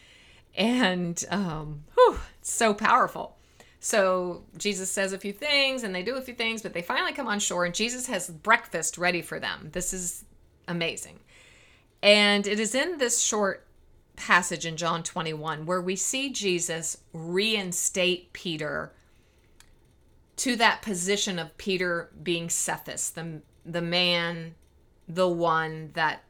And 0.57 1.23
um 1.31 1.85
whew, 1.95 2.19
so 2.43 2.75
powerful. 2.75 3.37
So 3.81 4.43
jesus 4.57 4.91
says 4.91 5.13
a 5.13 5.19
few 5.19 5.33
things 5.33 5.83
and 5.83 5.95
they 5.95 6.03
do 6.03 6.17
a 6.17 6.23
few 6.23 6.35
things 6.35 6.63
but 6.63 6.73
they 6.73 6.83
finally 6.83 7.13
come 7.13 7.29
on 7.29 7.41
shore 7.41 7.65
and 7.65 7.75
jesus 7.75 8.07
has 8.07 8.29
breakfast 8.29 8.99
ready 8.99 9.23
for 9.23 9.41
them. 9.41 9.71
This 9.73 9.93
is 9.93 10.25
amazing. 10.69 11.19
And 12.03 12.47
it 12.47 12.59
is 12.59 12.75
in 12.75 12.99
this 12.99 13.21
short 13.21 13.67
passage 14.15 14.67
in 14.67 14.77
john 14.77 15.03
21 15.03 15.65
where 15.65 15.81
we 15.81 15.97
see 15.97 16.31
jesus 16.31 16.99
reinstate 17.15 18.33
peter 18.33 18.93
to 20.37 20.55
that 20.55 20.83
position 20.83 21.39
of 21.39 21.57
peter 21.57 22.11
being 22.23 22.51
cephas 22.51 23.11
the 23.11 23.41
the 23.65 23.83
man, 23.83 24.55
the 25.09 25.29
one 25.29 25.91
that 25.95 26.25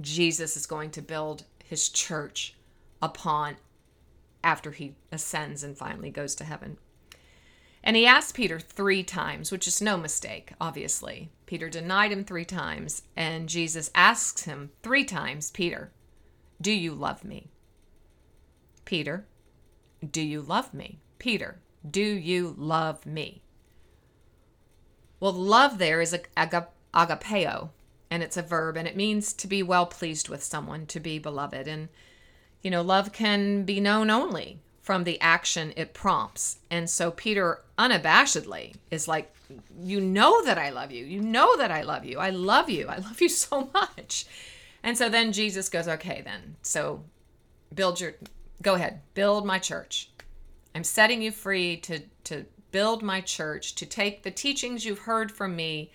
Jesus 0.00 0.56
is 0.56 0.66
going 0.66 0.90
to 0.90 1.02
build 1.02 1.44
his 1.64 1.88
church 1.88 2.54
upon 3.02 3.56
after 4.42 4.70
he 4.70 4.94
ascends 5.12 5.62
and 5.62 5.76
finally 5.76 6.10
goes 6.10 6.34
to 6.36 6.44
heaven. 6.44 6.78
And 7.82 7.96
he 7.96 8.06
asked 8.06 8.34
Peter 8.34 8.60
three 8.60 9.02
times, 9.02 9.50
which 9.50 9.66
is 9.66 9.80
no 9.80 9.96
mistake, 9.96 10.52
obviously. 10.60 11.30
Peter 11.46 11.68
denied 11.68 12.12
him 12.12 12.24
three 12.24 12.44
times, 12.44 13.02
and 13.16 13.48
Jesus 13.48 13.90
asks 13.94 14.42
him 14.42 14.70
three 14.82 15.04
times 15.04 15.50
Peter, 15.50 15.90
do 16.60 16.72
you 16.72 16.94
love 16.94 17.24
me? 17.24 17.48
Peter, 18.84 19.26
do 20.08 20.20
you 20.20 20.42
love 20.42 20.74
me? 20.74 20.98
Peter, 21.18 21.60
do 21.88 22.02
you 22.02 22.54
love 22.58 23.06
me? 23.06 23.42
Well, 25.20 25.32
love 25.32 25.76
there 25.76 26.00
is 26.00 26.16
agapeo, 26.36 27.68
and 28.10 28.22
it's 28.22 28.38
a 28.38 28.42
verb, 28.42 28.76
and 28.76 28.88
it 28.88 28.96
means 28.96 29.32
to 29.34 29.46
be 29.46 29.62
well 29.62 29.86
pleased 29.86 30.28
with 30.30 30.42
someone, 30.42 30.86
to 30.86 30.98
be 30.98 31.18
beloved. 31.18 31.68
And, 31.68 31.88
you 32.62 32.70
know, 32.70 32.82
love 32.82 33.12
can 33.12 33.64
be 33.64 33.80
known 33.80 34.10
only 34.10 34.60
from 34.82 35.04
the 35.04 35.20
action 35.20 35.72
it 35.76 35.92
prompts. 35.92 36.58
And 36.70 36.88
so 36.88 37.10
Peter 37.10 37.62
unabashedly 37.78 38.74
is 38.90 39.06
like, 39.06 39.32
You 39.80 40.00
know 40.00 40.42
that 40.44 40.58
I 40.58 40.70
love 40.70 40.90
you. 40.90 41.04
You 41.04 41.20
know 41.20 41.56
that 41.58 41.70
I 41.70 41.82
love 41.82 42.04
you. 42.04 42.18
I 42.18 42.30
love 42.30 42.70
you. 42.70 42.88
I 42.88 42.96
love 42.96 43.20
you 43.20 43.28
so 43.44 43.70
much. 43.74 44.26
And 44.82 44.96
so 44.96 45.08
then 45.08 45.32
Jesus 45.32 45.68
goes, 45.68 45.86
Okay, 45.86 46.22
then. 46.24 46.56
So 46.62 47.04
build 47.74 48.00
your, 48.00 48.14
go 48.62 48.74
ahead, 48.74 49.00
build 49.14 49.46
my 49.46 49.58
church. 49.58 50.10
I'm 50.74 50.84
setting 50.84 51.20
you 51.20 51.30
free 51.30 51.76
to, 51.78 52.00
to 52.24 52.46
build 52.70 53.02
my 53.02 53.20
church, 53.20 53.74
to 53.76 53.86
take 53.86 54.22
the 54.22 54.30
teachings 54.30 54.84
you've 54.84 55.00
heard 55.00 55.32
from 55.32 55.56
me 55.56 55.90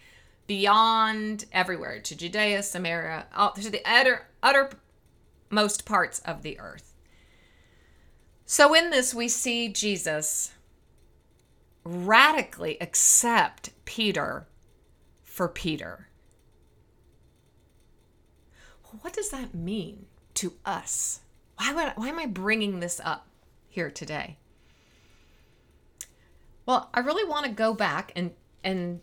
beyond 0.47 1.45
everywhere 1.51 1.99
to 1.99 2.15
Judea, 2.15 2.63
Samaria, 2.63 3.25
to 3.55 3.69
the 3.69 3.81
utter, 3.85 4.27
uttermost 4.43 5.85
parts 5.85 6.19
of 6.19 6.41
the 6.43 6.59
earth. 6.59 6.93
So, 8.45 8.75
in 8.75 8.91
this, 8.91 9.13
we 9.13 9.27
see 9.27 9.69
Jesus 9.69 10.53
radically 11.83 12.77
accept 12.79 13.71
Peter 13.85 14.47
for 15.23 15.47
Peter. 15.47 16.09
What 19.01 19.13
does 19.13 19.29
that 19.29 19.53
mean 19.53 20.05
to 20.35 20.53
us? 20.65 21.21
Why, 21.57 21.73
would, 21.73 21.93
why 21.95 22.09
am 22.09 22.19
I 22.19 22.25
bringing 22.27 22.79
this 22.79 23.01
up 23.03 23.27
here 23.67 23.91
today? 23.91 24.37
Well, 26.65 26.89
I 26.93 26.99
really 26.99 27.27
want 27.27 27.45
to 27.45 27.51
go 27.51 27.73
back 27.73 28.11
and 28.15 28.31
and 28.63 29.01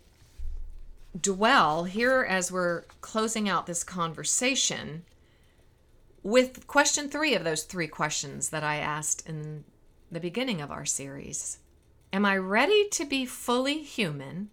dwell 1.19 1.85
here 1.85 2.25
as 2.27 2.51
we're 2.51 2.83
closing 3.01 3.47
out 3.47 3.67
this 3.67 3.83
conversation 3.83 5.03
with 6.23 6.67
question 6.67 7.09
3 7.09 7.35
of 7.35 7.43
those 7.43 7.63
3 7.63 7.87
questions 7.87 8.49
that 8.49 8.63
I 8.63 8.77
asked 8.77 9.27
in 9.27 9.63
the 10.11 10.19
beginning 10.19 10.59
of 10.59 10.71
our 10.71 10.85
series. 10.85 11.59
Am 12.11 12.25
I 12.25 12.37
ready 12.37 12.87
to 12.89 13.05
be 13.05 13.25
fully 13.25 13.83
human, 13.83 14.49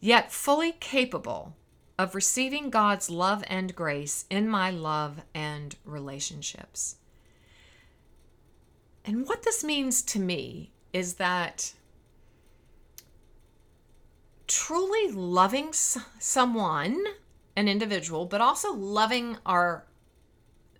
yet 0.00 0.32
fully 0.32 0.72
capable 0.72 1.56
of 1.98 2.14
receiving 2.14 2.70
God's 2.70 3.10
love 3.10 3.44
and 3.46 3.74
grace 3.74 4.24
in 4.30 4.48
my 4.48 4.70
love 4.70 5.22
and 5.34 5.76
relationships? 5.84 6.96
And 9.04 9.26
what 9.28 9.42
this 9.42 9.62
means 9.62 10.02
to 10.02 10.18
me 10.18 10.72
is 10.92 11.14
that 11.14 11.72
truly 14.46 15.12
loving 15.12 15.72
someone, 15.72 17.04
an 17.56 17.68
individual, 17.68 18.26
but 18.26 18.40
also 18.40 18.72
loving 18.72 19.36
our 19.46 19.84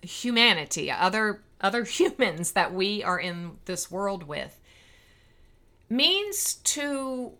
humanity, 0.02 0.90
other 0.90 1.42
other 1.60 1.84
humans 1.98 2.52
that 2.52 2.72
we 2.72 3.02
are 3.02 3.18
in 3.18 3.52
this 3.66 3.90
world 3.90 4.24
with 4.24 4.58
means 5.88 6.54
to 6.54 7.32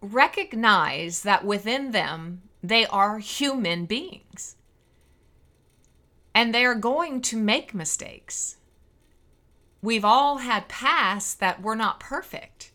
recognize 0.00 1.22
that 1.22 1.44
within 1.44 1.90
them 1.90 2.42
they 2.62 2.86
are 2.86 3.18
human 3.18 3.86
beings. 3.86 4.56
And 6.34 6.54
they 6.54 6.64
are 6.64 6.74
going 6.74 7.22
to 7.22 7.36
make 7.36 7.74
mistakes 7.74 8.56
we've 9.86 10.04
all 10.04 10.38
had 10.38 10.66
pasts 10.66 11.32
that 11.34 11.62
were 11.62 11.76
not 11.76 12.00
perfect. 12.00 12.72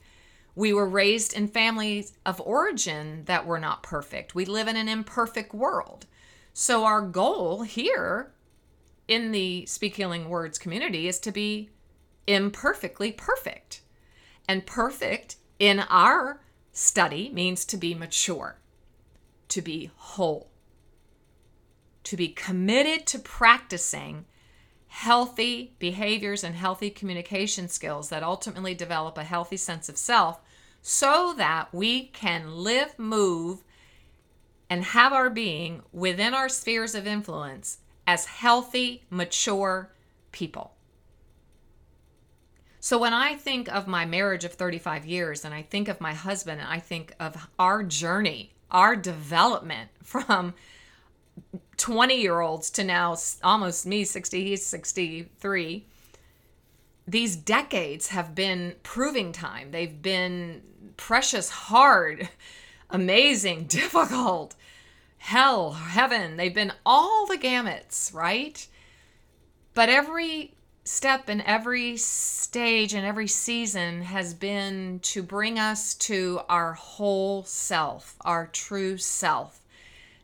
We 0.55 0.71
were 0.71 0.87
raised 0.87 1.33
in 1.33 1.49
families 1.49 2.13
of 2.25 2.39
origin 2.39 3.25
that 3.25 3.45
were 3.45 3.59
not 3.59 3.83
perfect. 3.83 4.33
We 4.33 4.45
live 4.45 4.69
in 4.69 4.77
an 4.77 4.87
imperfect 4.87 5.53
world. 5.53 6.05
So, 6.53 6.85
our 6.85 7.01
goal 7.01 7.63
here 7.63 8.31
in 9.09 9.33
the 9.33 9.65
Speak 9.65 9.97
Healing 9.97 10.29
Words 10.29 10.57
community 10.57 11.09
is 11.09 11.19
to 11.19 11.33
be 11.33 11.69
imperfectly 12.27 13.11
perfect. 13.11 13.81
And 14.47 14.65
perfect 14.65 15.35
in 15.59 15.81
our 15.89 16.39
study 16.71 17.29
means 17.33 17.65
to 17.65 17.77
be 17.77 17.93
mature, 17.93 18.57
to 19.49 19.61
be 19.61 19.91
whole, 19.97 20.49
to 22.05 22.15
be 22.15 22.29
committed 22.29 23.05
to 23.07 23.19
practicing 23.19 24.25
healthy 24.91 25.73
behaviors 25.79 26.43
and 26.43 26.53
healthy 26.53 26.89
communication 26.89 27.69
skills 27.69 28.09
that 28.09 28.23
ultimately 28.23 28.75
develop 28.75 29.17
a 29.17 29.23
healthy 29.23 29.55
sense 29.55 29.87
of 29.87 29.97
self 29.97 30.41
so 30.81 31.33
that 31.37 31.73
we 31.73 32.07
can 32.07 32.57
live, 32.57 32.99
move, 32.99 33.63
and 34.69 34.83
have 34.83 35.13
our 35.13 35.29
being 35.29 35.81
within 35.93 36.33
our 36.33 36.49
spheres 36.49 36.93
of 36.93 37.07
influence 37.07 37.77
as 38.05 38.25
healthy, 38.25 39.01
mature 39.09 39.93
people. 40.33 40.73
So 42.81 42.97
when 42.97 43.13
I 43.13 43.35
think 43.35 43.73
of 43.73 43.87
my 43.87 44.03
marriage 44.05 44.43
of 44.43 44.53
35 44.53 45.05
years 45.05 45.45
and 45.45 45.53
I 45.53 45.61
think 45.61 45.87
of 45.87 46.01
my 46.01 46.13
husband 46.13 46.59
and 46.59 46.69
I 46.69 46.79
think 46.79 47.15
of 47.17 47.47
our 47.57 47.81
journey, 47.81 48.51
our 48.69 48.97
development 48.97 49.89
from 50.03 50.53
20 51.77 52.21
year 52.21 52.39
olds 52.39 52.69
to 52.71 52.83
now 52.83 53.15
almost 53.43 53.85
me 53.85 54.03
60 54.03 54.43
he's 54.43 54.65
63 54.65 55.85
these 57.07 57.35
decades 57.35 58.07
have 58.07 58.35
been 58.35 58.75
proving 58.83 59.31
time. 59.31 59.71
They've 59.71 60.01
been 60.01 60.61
precious 60.97 61.49
hard 61.49 62.29
amazing 62.89 63.63
difficult. 63.67 64.55
Hell 65.17 65.71
heaven. 65.73 66.37
They've 66.37 66.53
been 66.53 66.73
all 66.85 67.27
the 67.27 67.37
gamuts 67.37 68.13
right? 68.13 68.65
But 69.73 69.89
every 69.89 70.53
step 70.83 71.29
and 71.29 71.41
every 71.43 71.95
stage 71.97 72.93
and 72.93 73.05
every 73.05 73.27
season 73.27 74.01
has 74.01 74.33
been 74.33 74.99
to 75.03 75.21
bring 75.21 75.59
us 75.59 75.93
to 75.93 76.41
our 76.49 76.73
whole 76.73 77.43
self 77.43 78.15
our 78.21 78.47
true 78.47 78.97
self 78.97 79.60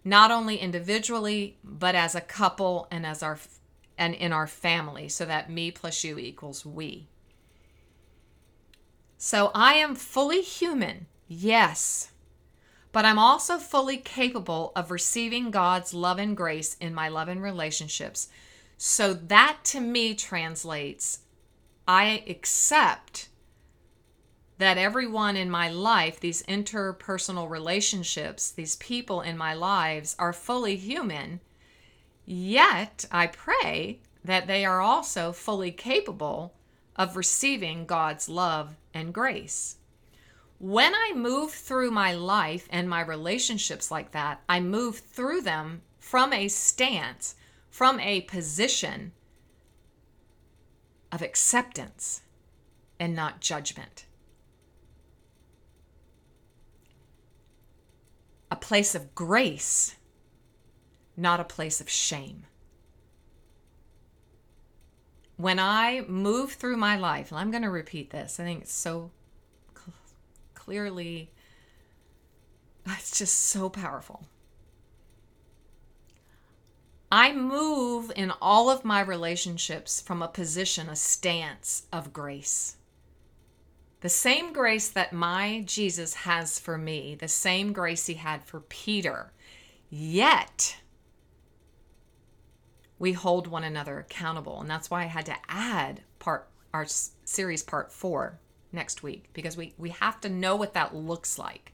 not 0.07 0.31
only 0.31 0.57
individually 0.57 1.57
but 1.63 1.95
as 1.95 2.15
a 2.15 2.21
couple 2.21 2.87
and 2.91 3.05
as 3.05 3.21
our 3.21 3.37
and 3.97 4.13
in 4.13 4.31
our 4.31 4.47
family 4.47 5.09
so 5.09 5.25
that 5.25 5.49
me 5.49 5.71
plus 5.71 6.03
you 6.03 6.17
equals 6.17 6.65
we 6.65 7.07
so 9.17 9.51
i 9.53 9.73
am 9.73 9.95
fully 9.95 10.41
human 10.41 11.07
yes 11.27 12.11
but 12.97 13.05
I'm 13.05 13.19
also 13.19 13.59
fully 13.59 13.97
capable 13.97 14.71
of 14.75 14.89
receiving 14.89 15.51
God's 15.51 15.93
love 15.93 16.17
and 16.17 16.35
grace 16.35 16.75
in 16.79 16.95
my 16.95 17.09
love 17.09 17.27
and 17.27 17.43
relationships. 17.43 18.29
So 18.75 19.13
that 19.13 19.59
to 19.65 19.79
me 19.79 20.15
translates 20.15 21.19
I 21.87 22.23
accept 22.27 23.29
that 24.57 24.77
everyone 24.77 25.35
in 25.35 25.49
my 25.49 25.69
life, 25.69 26.19
these 26.19 26.43
interpersonal 26.43 27.49
relationships, 27.49 28.51
these 28.51 28.75
people 28.77 29.21
in 29.21 29.37
my 29.37 29.53
lives 29.53 30.15
are 30.17 30.33
fully 30.33 30.75
human. 30.75 31.39
Yet 32.25 33.05
I 33.11 33.27
pray 33.27 33.99
that 34.23 34.47
they 34.47 34.65
are 34.65 34.81
also 34.81 35.31
fully 35.31 35.71
capable 35.71 36.53
of 36.95 37.15
receiving 37.15 37.85
God's 37.85 38.27
love 38.27 38.75
and 38.93 39.13
grace. 39.13 39.77
When 40.59 40.95
I 40.95 41.13
move 41.15 41.51
through 41.51 41.91
my 41.91 42.13
life 42.13 42.67
and 42.71 42.89
my 42.89 43.01
relationships 43.01 43.91
like 43.91 44.11
that, 44.11 44.41
I 44.49 44.59
move 44.59 44.97
through 44.97 45.41
them 45.41 45.83
from 45.99 46.33
a 46.33 46.47
stance, 46.47 47.35
from 47.69 47.99
a 47.99 48.21
position 48.21 49.11
of 51.11 51.21
acceptance 51.21 52.21
and 52.99 53.15
not 53.15 53.39
judgment. 53.39 54.06
A 58.57 58.59
place 58.59 58.95
of 58.95 59.13
grace, 59.13 59.93
not 61.15 61.39
a 61.39 61.43
place 61.43 61.79
of 61.79 61.87
shame. 61.87 62.47
When 65.35 65.59
I 65.59 66.01
move 66.07 66.53
through 66.53 66.77
my 66.77 66.97
life, 66.97 67.29
and 67.29 67.39
I'm 67.39 67.51
going 67.51 67.61
to 67.61 67.69
repeat 67.69 68.09
this, 68.09 68.39
I 68.39 68.45
think 68.45 68.63
it's 68.63 68.73
so 68.73 69.11
cl- 69.75 69.93
clearly, 70.55 71.29
it's 72.87 73.19
just 73.19 73.37
so 73.37 73.69
powerful. 73.69 74.25
I 77.11 77.31
move 77.31 78.11
in 78.15 78.31
all 78.41 78.71
of 78.71 78.83
my 78.83 79.01
relationships 79.01 80.01
from 80.01 80.23
a 80.23 80.27
position, 80.27 80.89
a 80.89 80.95
stance 80.95 81.83
of 81.93 82.11
grace. 82.11 82.76
The 84.01 84.09
same 84.09 84.53
grace 84.53 84.89
that 84.89 85.11
my 85.11 85.63
Jesus 85.65 86.13
has 86.13 86.59
for 86.59 86.77
me, 86.77 87.15
the 87.15 87.27
same 87.27 87.73
grace 87.73 88.05
he 88.05 88.13
had 88.15 88.43
for 88.43 88.61
Peter. 88.61 89.33
Yet, 89.89 90.77
we 92.99 93.13
hold 93.13 93.47
one 93.47 93.63
another 93.63 93.99
accountable. 93.99 94.61
And 94.61 94.69
that's 94.69 94.89
why 94.89 95.03
I 95.03 95.07
had 95.07 95.25
to 95.27 95.35
add 95.49 96.01
part 96.19 96.47
our 96.73 96.85
series 96.85 97.63
part 97.63 97.91
4 97.91 98.39
next 98.71 99.01
week 99.01 99.29
because 99.33 99.55
we 99.55 99.73
we 99.77 99.89
have 99.89 100.19
to 100.21 100.29
know 100.29 100.55
what 100.55 100.73
that 100.73 100.95
looks 100.95 101.39
like. 101.39 101.73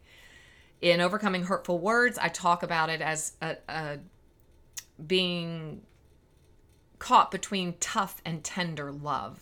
In 0.81 1.01
overcoming 1.01 1.43
hurtful 1.43 1.79
words, 1.79 2.17
I 2.17 2.27
talk 2.27 2.61
about 2.63 2.89
it 2.89 3.01
as 3.01 3.33
a, 3.41 3.57
a 3.69 3.99
being 5.05 5.81
caught 6.99 7.31
between 7.31 7.75
tough 7.79 8.21
and 8.25 8.43
tender 8.43 8.91
love. 8.91 9.41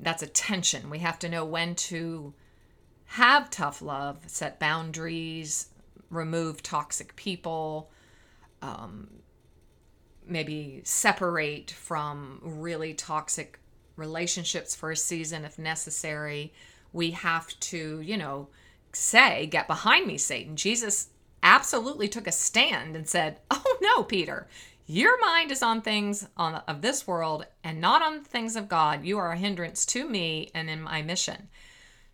That's 0.00 0.22
a 0.22 0.26
tension. 0.26 0.90
We 0.90 0.98
have 1.00 1.18
to 1.20 1.28
know 1.28 1.44
when 1.44 1.74
to 1.74 2.34
have 3.06 3.50
tough 3.50 3.82
love, 3.82 4.18
set 4.26 4.58
boundaries, 4.58 5.68
remove 6.10 6.62
toxic 6.62 7.16
people, 7.16 7.90
um, 8.62 9.08
maybe 10.26 10.82
separate 10.84 11.70
from 11.70 12.40
really 12.42 12.94
toxic 12.94 13.58
relationships 13.96 14.74
for 14.74 14.90
a 14.90 14.96
season 14.96 15.44
if 15.44 15.58
necessary. 15.58 16.52
We 16.92 17.12
have 17.12 17.48
to, 17.60 18.00
you 18.00 18.16
know, 18.16 18.48
say, 18.92 19.46
Get 19.46 19.66
behind 19.66 20.06
me, 20.06 20.18
Satan. 20.18 20.56
Jesus 20.56 21.08
absolutely 21.42 22.08
took 22.08 22.26
a 22.26 22.32
stand 22.32 22.96
and 22.96 23.08
said, 23.08 23.40
"Oh 23.50 23.78
no, 23.80 24.02
Peter, 24.02 24.48
your 24.88 25.20
mind 25.20 25.52
is 25.52 25.62
on 25.62 25.82
things 25.82 26.26
on, 26.36 26.56
of 26.66 26.82
this 26.82 27.06
world 27.06 27.46
and 27.62 27.80
not 27.80 28.02
on 28.02 28.24
things 28.24 28.56
of 28.56 28.68
God. 28.68 29.04
You 29.04 29.18
are 29.18 29.32
a 29.32 29.36
hindrance 29.36 29.86
to 29.86 30.08
me 30.08 30.50
and 30.54 30.68
in 30.68 30.82
my 30.82 31.02
mission." 31.02 31.48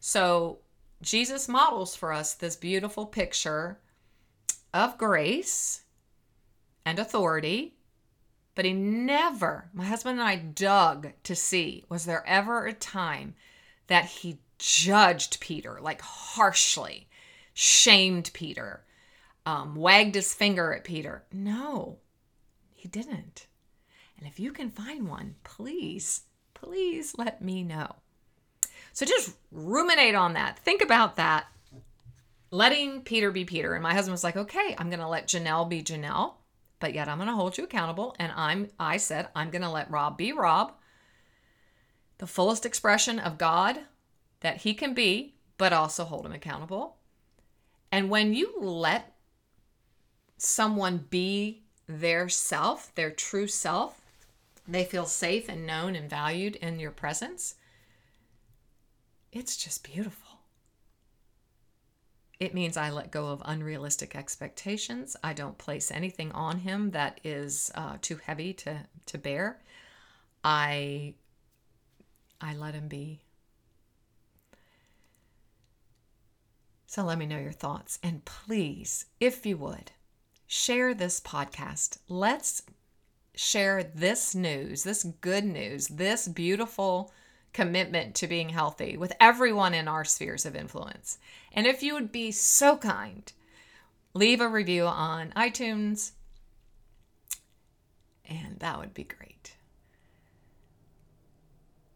So 0.00 0.58
Jesus 1.00 1.48
models 1.48 1.94
for 1.94 2.12
us 2.12 2.34
this 2.34 2.56
beautiful 2.56 3.06
picture 3.06 3.78
of 4.72 4.98
grace 4.98 5.82
and 6.84 6.98
authority, 6.98 7.76
but 8.54 8.64
he 8.64 8.72
never, 8.72 9.70
my 9.72 9.84
husband 9.84 10.18
and 10.18 10.28
I 10.28 10.36
dug 10.36 11.12
to 11.22 11.36
see, 11.36 11.84
was 11.88 12.04
there 12.04 12.24
ever 12.26 12.66
a 12.66 12.72
time 12.72 13.34
that 13.86 14.04
he 14.06 14.38
judged 14.58 15.40
Peter 15.40 15.78
like 15.80 16.00
harshly, 16.00 17.08
shamed 17.52 18.30
Peter, 18.32 18.84
um, 19.46 19.74
wagged 19.74 20.14
his 20.14 20.34
finger 20.34 20.72
at 20.72 20.84
Peter. 20.84 21.24
No, 21.32 21.98
he 22.84 22.88
didn't. 22.90 23.46
And 24.18 24.28
if 24.28 24.38
you 24.38 24.52
can 24.52 24.68
find 24.68 25.08
one, 25.08 25.36
please, 25.42 26.24
please 26.52 27.14
let 27.16 27.40
me 27.40 27.62
know. 27.62 27.96
So 28.92 29.06
just 29.06 29.38
ruminate 29.50 30.14
on 30.14 30.34
that. 30.34 30.58
Think 30.58 30.82
about 30.82 31.16
that. 31.16 31.46
Letting 32.50 33.00
Peter 33.00 33.30
be 33.30 33.46
Peter. 33.46 33.72
And 33.72 33.82
my 33.82 33.94
husband 33.94 34.12
was 34.12 34.22
like, 34.22 34.36
okay, 34.36 34.76
I'm 34.76 34.90
going 34.90 35.00
to 35.00 35.08
let 35.08 35.28
Janelle 35.28 35.66
be 35.66 35.82
Janelle, 35.82 36.34
but 36.78 36.92
yet 36.92 37.08
I'm 37.08 37.16
going 37.16 37.30
to 37.30 37.34
hold 37.34 37.56
you 37.56 37.64
accountable. 37.64 38.14
And 38.18 38.30
I'm, 38.36 38.68
I 38.78 38.98
said, 38.98 39.28
I'm 39.34 39.48
going 39.48 39.62
to 39.62 39.70
let 39.70 39.90
Rob 39.90 40.18
be 40.18 40.32
Rob, 40.32 40.74
the 42.18 42.26
fullest 42.26 42.66
expression 42.66 43.18
of 43.18 43.38
God 43.38 43.80
that 44.40 44.58
he 44.58 44.74
can 44.74 44.92
be, 44.92 45.36
but 45.56 45.72
also 45.72 46.04
hold 46.04 46.26
him 46.26 46.32
accountable. 46.32 46.98
And 47.90 48.10
when 48.10 48.34
you 48.34 48.52
let 48.60 49.14
someone 50.36 51.06
be 51.08 51.63
their 51.86 52.28
self, 52.28 52.94
their 52.94 53.10
true 53.10 53.46
self, 53.46 54.00
they 54.66 54.84
feel 54.84 55.06
safe 55.06 55.48
and 55.48 55.66
known 55.66 55.94
and 55.94 56.08
valued 56.08 56.56
in 56.56 56.80
your 56.80 56.90
presence, 56.90 57.56
it's 59.32 59.56
just 59.56 59.84
beautiful. 59.84 60.38
It 62.40 62.54
means 62.54 62.76
I 62.76 62.90
let 62.90 63.10
go 63.10 63.28
of 63.28 63.42
unrealistic 63.44 64.16
expectations. 64.16 65.16
I 65.22 65.32
don't 65.32 65.58
place 65.58 65.90
anything 65.90 66.32
on 66.32 66.58
him 66.58 66.90
that 66.90 67.20
is 67.24 67.70
uh, 67.74 67.96
too 68.00 68.16
heavy 68.16 68.52
to, 68.54 68.80
to 69.06 69.18
bear. 69.18 69.60
I 70.42 71.14
I 72.40 72.54
let 72.54 72.74
him 72.74 72.88
be. 72.88 73.22
So 76.86 77.02
let 77.02 77.18
me 77.18 77.26
know 77.26 77.38
your 77.38 77.52
thoughts. 77.52 77.98
And 78.02 78.24
please, 78.24 79.06
if 79.18 79.46
you 79.46 79.56
would, 79.56 79.92
share 80.54 80.94
this 80.94 81.20
podcast. 81.20 81.98
Let's 82.08 82.62
share 83.34 83.82
this 83.82 84.36
news, 84.36 84.84
this 84.84 85.02
good 85.02 85.44
news, 85.44 85.88
this 85.88 86.28
beautiful 86.28 87.12
commitment 87.52 88.14
to 88.14 88.28
being 88.28 88.50
healthy 88.50 88.96
with 88.96 89.12
everyone 89.20 89.74
in 89.74 89.88
our 89.88 90.04
spheres 90.04 90.46
of 90.46 90.54
influence. 90.54 91.18
And 91.52 91.66
if 91.66 91.82
you 91.82 91.94
would 91.94 92.12
be 92.12 92.30
so 92.30 92.76
kind, 92.76 93.30
leave 94.14 94.40
a 94.40 94.48
review 94.48 94.86
on 94.86 95.32
iTunes, 95.32 96.12
and 98.24 98.60
that 98.60 98.78
would 98.78 98.94
be 98.94 99.04
great. 99.04 99.56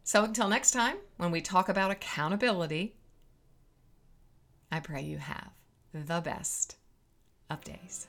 So 0.03 0.25
until 0.25 0.49
next 0.49 0.73
time, 0.73 0.97
when 1.16 1.31
we 1.31 1.40
talk 1.40 1.68
about 1.68 1.92
accountability, 1.92 2.97
I 4.73 4.81
pray 4.81 5.03
you 5.03 5.18
have 5.18 5.53
the 5.92 6.21
best 6.21 6.75
of 7.49 7.62
days. 7.62 8.09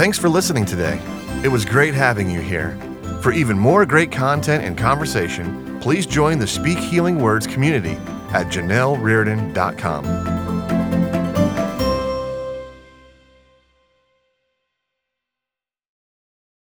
Thanks 0.00 0.18
for 0.18 0.30
listening 0.30 0.64
today. 0.64 0.98
It 1.44 1.48
was 1.48 1.66
great 1.66 1.92
having 1.92 2.30
you 2.30 2.40
here. 2.40 2.70
For 3.20 3.32
even 3.32 3.58
more 3.58 3.84
great 3.84 4.10
content 4.10 4.64
and 4.64 4.78
conversation, 4.78 5.78
please 5.80 6.06
join 6.06 6.38
the 6.38 6.46
Speak 6.46 6.78
Healing 6.78 7.20
Words 7.20 7.46
community 7.46 7.98
at 8.32 8.46
janellereardon.com. 8.46 10.49